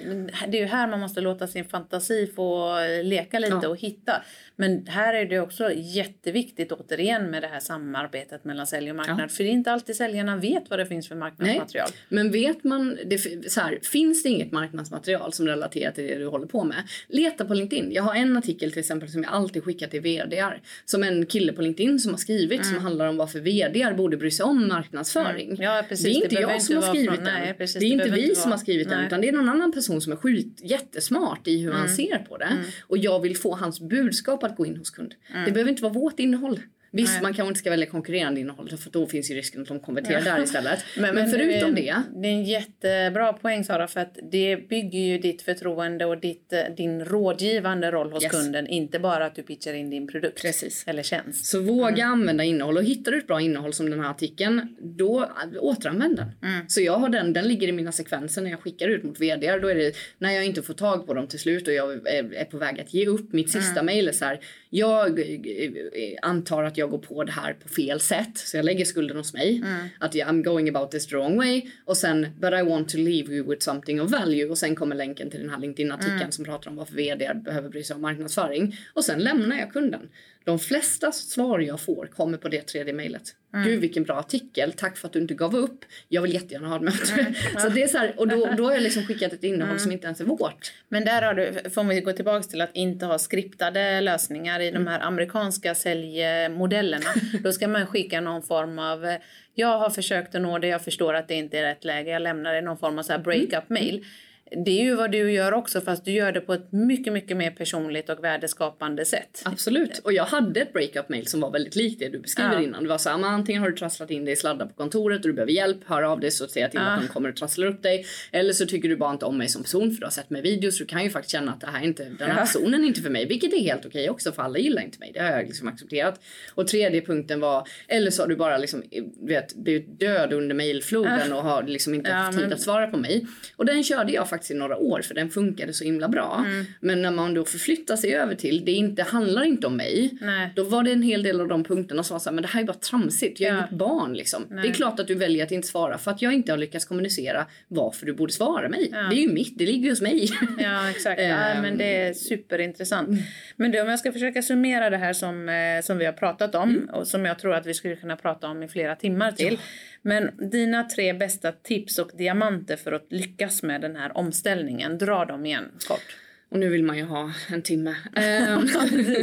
[0.48, 3.68] det är ju här man måste låta sin fantasi få leka lite ja.
[3.68, 4.22] och hitta.
[4.56, 9.20] Men här är det också jätteviktigt återigen med det här samarbetet mellan sälj och marknad.
[9.20, 9.28] Ja.
[9.28, 11.88] För det är inte alltid säljarna vet vad det finns för marknadsmaterial.
[11.92, 12.00] Nej.
[12.08, 13.18] Men vet man, det,
[13.50, 16.82] så här, finns det inget marknadsmaterial som relaterar till det du håller på med.
[17.08, 17.92] Leta på LinkedIn.
[17.92, 20.62] Jag har en artikel till exempel som jag alltid skickar till VDR.
[20.84, 22.74] Som en kille på LinkedIn som har skrivit mm.
[22.74, 25.50] som handlar om varför VDR borde bry sig om marknadsföring.
[25.50, 25.62] Mm.
[25.62, 26.04] Ja, precis.
[26.04, 27.34] Det är inte det jag som har skrivit från, den.
[27.34, 28.96] Nej, precis, det är inte vi som har skrivit nej.
[28.96, 31.80] den utan det är någon annan person som är sjukt jättesmart i hur mm.
[31.80, 32.44] han ser på det.
[32.44, 32.64] Mm.
[32.86, 35.14] Och jag vill få hans budskap att gå in hos kund.
[35.28, 35.52] Det mm.
[35.52, 36.60] behöver inte vara vårt innehåll.
[36.92, 37.22] Visst, Nej.
[37.22, 40.22] man kanske inte ska välja konkurrerande innehåll för då finns ju risken att de konverterar
[40.26, 40.34] ja.
[40.34, 40.84] där istället.
[40.98, 44.98] men, men, förutom det, det, Det är en jättebra poäng Sara för att det bygger
[44.98, 48.32] ju ditt förtroende och ditt, eh, din rådgivande roll hos yes.
[48.32, 48.66] kunden.
[48.66, 50.84] Inte bara att du pitchar in din produkt Precis.
[50.86, 51.46] eller tjänst.
[51.46, 52.12] Så våga mm.
[52.12, 55.30] använda innehåll och hittar du ett bra innehåll som den här artikeln då
[55.60, 56.50] återanvänd den.
[56.50, 56.68] Mm.
[56.68, 59.58] Så jag har den, den ligger i mina sekvenser när jag skickar ut mot vd.
[59.58, 62.44] Då är det när jag inte får tag på dem till slut och jag är
[62.44, 63.86] på väg att ge upp mitt sista mm.
[63.86, 64.40] mejl så här.
[64.72, 68.38] Jag eh, eh, antar att jag går på det här på fel sätt.
[68.38, 69.56] Så jag lägger skulden hos mig.
[69.56, 69.86] Mm.
[69.98, 71.62] Att I'm going about this the wrong way.
[71.84, 74.46] Och sen but I want to leave you with something of value.
[74.46, 76.32] Och sen kommer länken till den här LinkedIn-artikeln mm.
[76.32, 78.76] som pratar om varför vd behöver bry sig om marknadsföring.
[78.94, 80.08] Och sen lämnar jag kunden.
[80.44, 83.22] De flesta svar jag får kommer på det tredje mejlet.
[83.54, 83.66] Mm.
[83.66, 85.84] Gud vilken bra artikel, tack för att du inte gav upp.
[86.08, 87.12] Jag vill jättegärna ha ett möte.
[87.12, 87.34] Mm.
[87.58, 89.78] så det är så här, och då, då har jag liksom skickat ett innehåll mm.
[89.78, 90.72] som inte ens är vårt.
[90.88, 94.70] Men där har du, får vi gå tillbaka till att inte ha skriptade lösningar i
[94.70, 97.06] de här amerikanska säljmodellerna.
[97.42, 99.16] då ska man skicka någon form av
[99.54, 102.22] jag har försökt att nå det, jag förstår att det inte är rätt läge, jag
[102.22, 104.04] lämnar det någon form av så här break-up mail
[104.50, 107.36] det är ju vad du gör också fast du gör det på ett mycket, mycket
[107.36, 109.42] mer personligt och värdeskapande sätt.
[109.44, 109.98] Absolut.
[109.98, 112.62] Och jag hade ett breakup mail som var väldigt likt det du beskriver ja.
[112.62, 112.82] innan.
[112.82, 115.28] Det var så här, antingen har du trasslat in dig i sladdar på kontoret och
[115.28, 116.86] du behöver hjälp, hör av dig så säger jag till ja.
[116.86, 118.06] att de kommer och trasslar upp dig.
[118.32, 120.42] Eller så tycker du bara inte om mig som person för du har sett mig
[120.42, 120.78] videos.
[120.78, 123.00] Du kan ju faktiskt känna att det här är inte, den här personen är inte
[123.00, 123.26] för mig.
[123.26, 125.10] Vilket är helt okej också för alla gillar inte mig.
[125.14, 126.20] Det har jag liksom accepterat.
[126.54, 128.82] Och tredje punkten var, eller så har du bara liksom,
[129.20, 131.36] vet, blivit död under mailfloden ja.
[131.36, 133.26] och har liksom inte haft tid att svara på mig.
[133.56, 136.44] Och den körde jag faktiskt faktiskt i några år för den funkade så himla bra.
[136.46, 136.64] Mm.
[136.80, 140.18] Men när man då förflyttar sig över till det inte handlar inte om mig.
[140.20, 140.52] Nej.
[140.56, 142.60] Då var det en hel del av de punkterna som var såhär, men det här
[142.60, 143.40] är bara tramsigt.
[143.40, 143.58] Jag är ja.
[143.58, 144.46] inget barn liksom.
[144.50, 144.62] Nej.
[144.62, 146.84] Det är klart att du väljer att inte svara för att jag inte har lyckats
[146.84, 148.88] kommunicera varför du borde svara mig.
[148.92, 148.98] Ja.
[148.98, 150.28] Det är ju mitt, det ligger hos mig.
[150.58, 153.08] Ja exakt, ja, men det är superintressant.
[153.56, 156.54] Men då, om jag ska försöka summera det här som, eh, som vi har pratat
[156.54, 156.88] om mm.
[156.88, 159.58] och som jag tror att vi skulle kunna prata om i flera timmar till.
[160.02, 165.24] Men dina tre bästa tips och diamanter för att lyckas med den här omställningen, dra
[165.24, 166.16] dem igen kort.
[166.50, 167.96] Och nu vill man ju ha en timme.
[168.16, 168.68] Ehm,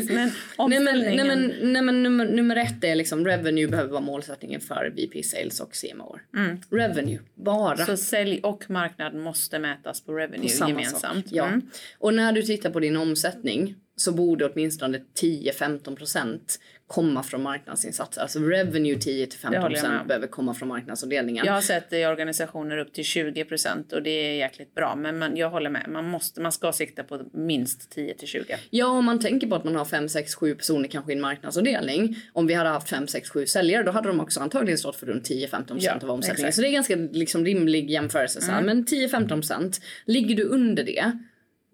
[0.07, 0.31] men
[0.69, 4.61] nej men, nej men, nej men nummer, nummer ett är liksom revenue behöver vara målsättningen
[4.61, 6.19] för VP Sales och CMO.
[6.35, 6.57] Mm.
[6.69, 7.85] Revenue, bara.
[7.85, 11.25] Så sälj och marknad måste mätas på revenue på gemensamt.
[11.25, 11.47] Sak, ja.
[11.47, 11.61] Mm.
[11.97, 16.39] Och när du tittar på din omsättning så borde åtminstone 10-15
[16.87, 18.21] komma från marknadsinsatser.
[18.21, 21.45] Alltså revenue 10-15% behöver komma från marknadsavdelningen.
[21.45, 24.95] Jag har sett i organisationer upp till 20% och det är jäkligt bra.
[24.95, 28.53] Men man, jag håller med, man, måste, man ska sikta på minst 10-20.
[28.69, 31.21] Ja, om man tänker på att man har 5, 6, 7 personer kanske i en
[31.21, 32.17] marknadsavdelning.
[32.33, 35.05] Om vi hade haft 5, 6, 7 säljare då hade de också antagligen stått för
[35.05, 36.47] runt 10-15 ja, av omsättningen.
[36.47, 36.55] Exakt.
[36.55, 38.51] Så det är ganska liksom, rimlig jämförelse.
[38.51, 38.65] Mm.
[38.65, 41.11] Men 10-15% ligger du under det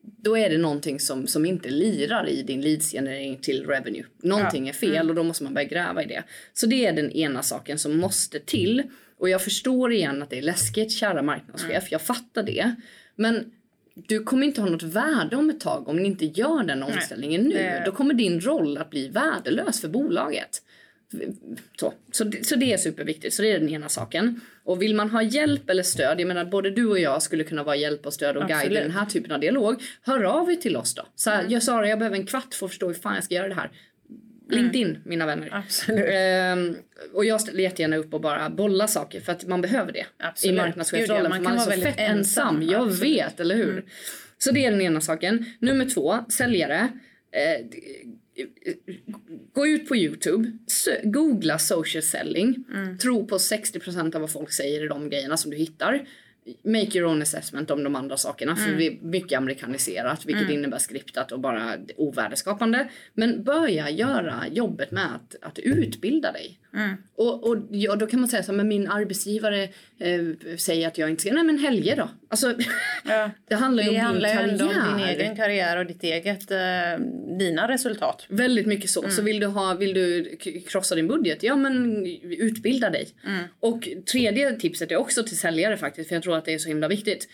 [0.04, 4.04] då är det någonting som, som inte lirar i din leadsgenerering till revenue.
[4.24, 4.70] Någonting ja.
[4.70, 5.10] är fel mm.
[5.10, 6.24] och då måste man börja gräva i det.
[6.54, 8.84] Så det är den ena saken som måste till.
[9.18, 11.70] Och jag förstår igen att det är läskigt, kära marknadschef.
[11.70, 11.88] Mm.
[11.90, 12.76] Jag fattar det.
[13.16, 13.52] Men
[13.96, 17.42] du kommer inte ha något värde om ett tag om ni inte gör den omställningen
[17.42, 17.54] Nej.
[17.54, 17.82] nu.
[17.86, 20.62] Då kommer din roll att bli värdelös för bolaget.
[21.80, 23.34] Så, så, så det är superviktigt.
[23.34, 24.42] Så det är den ena saken.
[24.64, 27.64] Och vill man ha hjälp eller stöd, jag menar både du och jag skulle kunna
[27.64, 28.64] vara hjälp och stöd och Absolut.
[28.64, 29.84] guide i den här typen av dialog.
[30.02, 31.04] Hör av er till oss då.
[31.16, 31.52] Så här, mm.
[31.52, 33.56] jag Sara, jag behöver en kvart för att förstå hur fan jag ska göra det
[33.56, 33.72] här.
[34.50, 35.02] LinkedIn, mm.
[35.06, 35.64] mina vänner.
[36.08, 36.76] Ehm,
[37.14, 40.54] och jag ställer jättegärna upp och bara bolla saker för att man behöver det Absolut.
[40.54, 41.30] i marknadschefsrollen.
[41.30, 42.18] Man, man är så fett ensam.
[42.18, 42.64] ensam.
[42.64, 43.04] Jag Absolut.
[43.04, 43.72] vet, eller hur?
[43.72, 43.86] Mm.
[44.38, 45.46] Så det är den ena saken.
[45.60, 46.90] Nummer två, säljare.
[47.32, 47.66] Eh,
[49.54, 50.52] gå ut på Youtube,
[51.04, 52.98] googla social selling, mm.
[52.98, 56.08] tro på 60% av vad folk säger i de grejerna som du hittar
[56.64, 58.52] make your own assessment om de andra sakerna.
[58.52, 58.64] Mm.
[58.64, 60.54] För vi är mycket amerikaniserat vilket mm.
[60.54, 62.90] innebär skriptat och bara ovärdeskapande.
[63.14, 66.60] Men börja göra jobbet med att, att utbilda dig.
[66.76, 66.98] Mm.
[67.16, 69.64] Och, och ja, då kan man säga så men min arbetsgivare
[70.00, 72.10] eh, säger att jag inte ska, nej men helger då.
[72.30, 72.56] Alltså,
[73.06, 73.32] ja.
[73.48, 74.22] det handlar ju om din karriär.
[74.22, 76.58] Det handlar om din egen karriär och ditt eget, eh,
[77.40, 78.26] dina resultat.
[78.30, 79.00] Väldigt mycket så.
[79.00, 79.12] Mm.
[79.12, 83.08] Så vill du, ha, vill du krossa din budget, ja men utbilda dig.
[83.26, 83.44] Mm.
[83.60, 86.68] Och tredje tipset är också till säljare faktiskt, för jag tror att det är så
[86.68, 87.28] himla viktigt.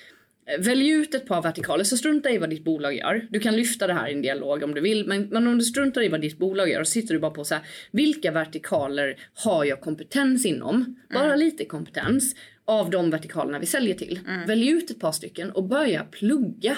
[0.57, 3.27] Välj ut ett par vertikaler, så strunta i vad ditt bolag gör.
[3.29, 5.63] Du kan lyfta det här i en dialog om du vill, men, men om du
[5.63, 9.19] struntar i vad ditt bolag gör och sitter du bara på så här, vilka vertikaler
[9.33, 10.75] har jag kompetens inom?
[10.75, 10.95] Mm.
[11.13, 12.35] Bara lite kompetens
[12.65, 14.19] av de vertikalerna vi säljer till.
[14.27, 14.47] Mm.
[14.47, 16.77] Välj ut ett par stycken och börja plugga.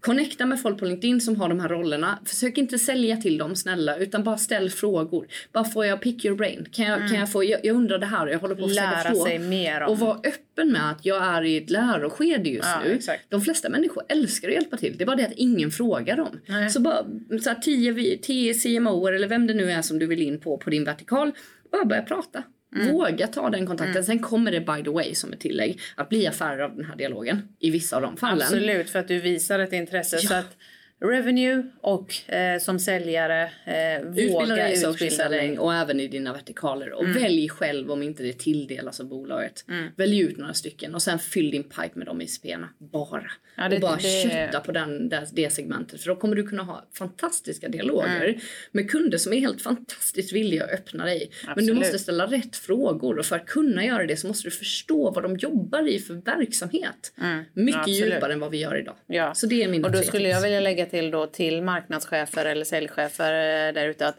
[0.00, 2.18] Connecta med folk på LinkedIn som har de här rollerna.
[2.24, 5.26] Försök inte sälja till dem snälla utan bara ställ frågor.
[5.52, 6.66] Bara får jag pick your brain?
[6.72, 7.08] Kan jag, mm.
[7.08, 9.14] kan jag få, jag, jag, undrar det här och jag håller på att Lära försöka
[9.14, 9.90] sig mer om.
[9.90, 12.92] Och vara öppen med att jag är i ett läroskede just ja, nu.
[12.92, 13.24] Exakt.
[13.28, 14.96] De flesta människor älskar att hjälpa till.
[14.98, 16.40] Det är bara det att ingen frågar dem.
[16.46, 16.70] Nej.
[16.70, 17.04] Så bara
[17.42, 20.58] så här, tio, tio CMOer eller vem det nu är som du vill in på
[20.58, 21.32] på din vertikal.
[21.72, 22.42] Bara börja prata.
[22.74, 22.92] Mm.
[22.92, 23.90] Våga ta den kontakten.
[23.90, 24.04] Mm.
[24.04, 26.96] Sen kommer det by the way som ett tillägg att bli affärer av den här
[26.96, 28.42] dialogen i vissa av de fallen.
[28.42, 30.16] Absolut, för att du visar ett intresse.
[30.16, 30.28] Ja.
[30.28, 30.56] Så att
[31.00, 35.58] revenue och eh, som säljare eh, våga utbilda dig.
[35.58, 36.92] Och även i dina vertikaler.
[36.92, 37.22] Och mm.
[37.22, 39.64] välj själv om inte det tilldelas av bolaget.
[39.68, 39.88] Mm.
[39.96, 42.68] Välj ut några stycken och sen fyll din pipe med de ICP-erna.
[42.78, 43.30] Bara.
[43.56, 44.30] Ja, det, och bara det...
[44.30, 46.00] kötta på den, det, det segmentet.
[46.00, 48.40] För då kommer du kunna ha fantastiska dialoger mm.
[48.72, 51.30] med kunder som är helt fantastiskt villiga att öppna dig.
[51.40, 51.56] Absolut.
[51.56, 54.50] Men du måste ställa rätt frågor och för att kunna göra det så måste du
[54.50, 57.12] förstå vad de jobbar i för verksamhet.
[57.20, 57.44] Mm.
[57.52, 58.14] Mycket Absolut.
[58.14, 58.96] djupare än vad vi gör idag.
[59.06, 59.34] Ja.
[59.34, 62.64] Så det är min Och då skulle jag vilja lägga till då till marknadschefer eller
[62.64, 64.18] säljchefer eh, där ute att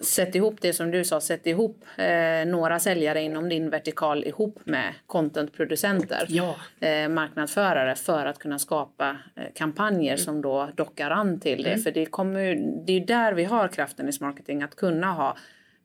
[0.00, 4.58] Sätt ihop det som du sa, sätt ihop eh, några säljare inom din vertikal ihop
[4.64, 6.56] med contentproducenter, ja.
[6.80, 10.18] eh, marknadsförare för att kunna skapa eh, kampanjer mm.
[10.18, 11.70] som då dockar an till det.
[11.70, 11.82] Mm.
[11.82, 12.54] För det, kommer,
[12.86, 15.36] det är där vi har kraften i marketing, att kunna ha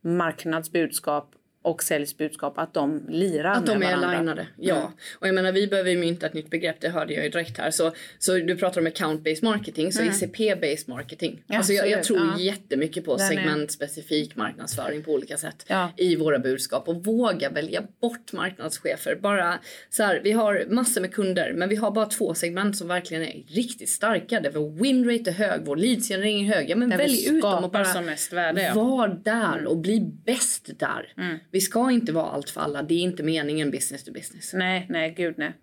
[0.02, 1.32] marknadsbudskap
[1.68, 4.20] och säljsbudskap att de lirar Att de med är varandra.
[4.20, 4.76] linade, ja.
[4.76, 4.91] Mm.
[5.20, 7.57] Och jag menar vi behöver ju mynta ett nytt begrepp, det hörde jag ju direkt
[7.57, 7.72] här.
[7.72, 10.13] Så, så du pratar om account-based marketing, så mm.
[10.13, 11.43] ICP-based marketing.
[11.47, 12.39] Ja, alltså jag, jag tror ja.
[12.39, 15.91] jättemycket på segmentspecifik marknadsföring på olika sätt ja.
[15.97, 16.88] i våra budskap.
[16.88, 19.15] Och våga välja bort marknadschefer.
[19.15, 19.59] Bara
[19.89, 23.24] så här, vi har massor med kunder men vi har bara två segment som verkligen
[23.24, 24.39] är riktigt starka.
[24.39, 26.70] Där vår winrate är hög, vår leadsgenerering är hög.
[26.70, 29.68] Ja men välj ut dem och bara som mest värde, var där mm.
[29.68, 31.13] och bli bäst där.
[31.18, 31.38] Mm.
[31.58, 32.84] Vi ska inte vara allt för alla.
[32.84, 34.53] Det är inte meningen business to business.
[34.53, 35.53] Nej, nej, gud nej.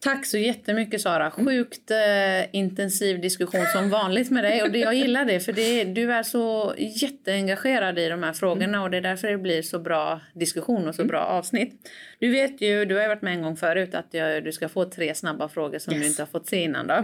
[0.00, 1.30] Tack så jättemycket Sara.
[1.30, 5.84] Sjukt eh, intensiv diskussion som vanligt med dig och det, jag gillar det för det,
[5.84, 9.78] du är så jätteengagerad i de här frågorna och det är därför det blir så
[9.78, 11.90] bra diskussion och så bra avsnitt.
[12.18, 14.84] Du vet ju, du har varit med en gång förut att jag, du ska få
[14.84, 16.02] tre snabba frågor som yes.
[16.02, 16.94] du inte har fått se innan då.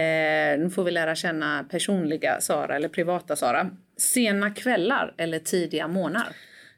[0.00, 3.70] Eh, nu får vi lära känna personliga Sara eller privata Sara.
[3.96, 6.32] Sena kvällar eller tidiga morgnar?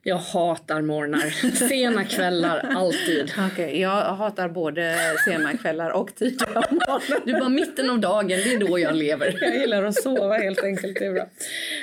[0.07, 1.31] Jag hatar morgnar.
[1.69, 3.33] Sena kvällar, alltid.
[3.53, 7.27] Okay, jag hatar både sena kvällar och tidiga morgnar.
[7.27, 9.39] Du bara mitten av dagen, det är då jag lever.
[9.41, 10.99] Jag gillar att sova helt enkelt.
[10.99, 11.27] Det är bra.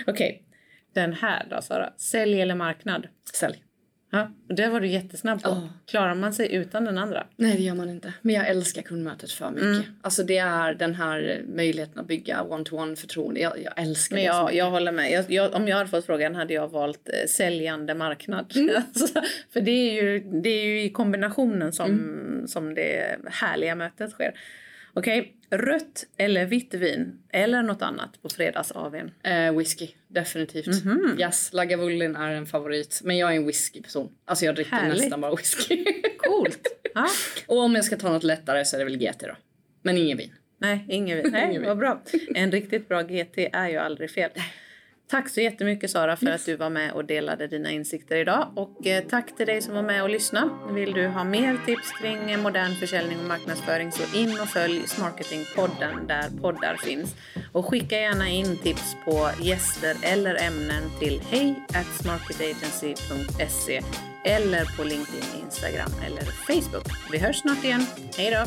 [0.08, 0.38] Okej, okay.
[0.94, 1.94] den här då Sara.
[1.98, 3.08] Sälj eller marknad?
[3.34, 3.64] Sälj.
[4.14, 5.50] Ja, och det var du jättesnabb på.
[5.50, 5.66] Oh.
[5.86, 7.28] Klarar man sig utan den andra?
[7.36, 8.14] Nej, det gör man inte.
[8.22, 9.64] Men jag älskar kundmötet för mycket.
[9.64, 9.84] Mm.
[10.02, 13.40] Alltså det är den här möjligheten att bygga one-to-one förtroende.
[13.40, 14.28] Jag, jag älskar Men det.
[14.28, 15.12] Jag, jag håller med.
[15.12, 18.54] Jag, jag, om jag hade fått frågan hade jag valt eh, säljande marknad.
[18.56, 18.76] Mm.
[18.96, 19.22] alltså,
[19.54, 22.48] för det är, ju, det är ju i kombinationen som, mm.
[22.48, 24.34] som det härliga mötet sker.
[24.94, 25.60] Okej, okay.
[25.60, 29.12] rött eller vitt vin eller något annat på fredags AWn?
[29.24, 30.68] Eh, whisky, definitivt.
[30.68, 31.22] Mm -hmm.
[31.22, 33.02] Yes, Lagavulin är en favorit.
[33.04, 34.10] Men jag är en whiskyperson.
[34.26, 35.02] Alltså jag dricker Härligt.
[35.02, 35.86] nästan bara whisky.
[36.18, 36.68] Coolt.
[36.96, 37.08] Ah.
[37.48, 39.36] Och om jag ska ta något lättare så är det väl GT då.
[39.82, 40.34] Men ingen vin.
[40.58, 41.32] Nej, ingen vin.
[41.32, 42.02] Nej, vad bra.
[42.36, 44.32] En riktigt bra GT är ju aldrig fel.
[45.12, 48.54] Tack så jättemycket Sara för att du var med och delade dina insikter idag.
[48.56, 50.50] Och eh, tack till dig som var med och lyssnade.
[50.74, 56.08] Vill du ha mer tips kring modern försäljning och marknadsföring så in och följ Smarketingpodden
[56.08, 57.16] där poddar finns.
[57.52, 61.56] Och skicka gärna in tips på gäster eller ämnen till hej
[62.02, 63.82] smarketagency.se
[64.26, 66.88] eller på LinkedIn, Instagram eller Facebook.
[67.12, 67.86] Vi hörs snart igen.
[68.18, 68.46] Hej då!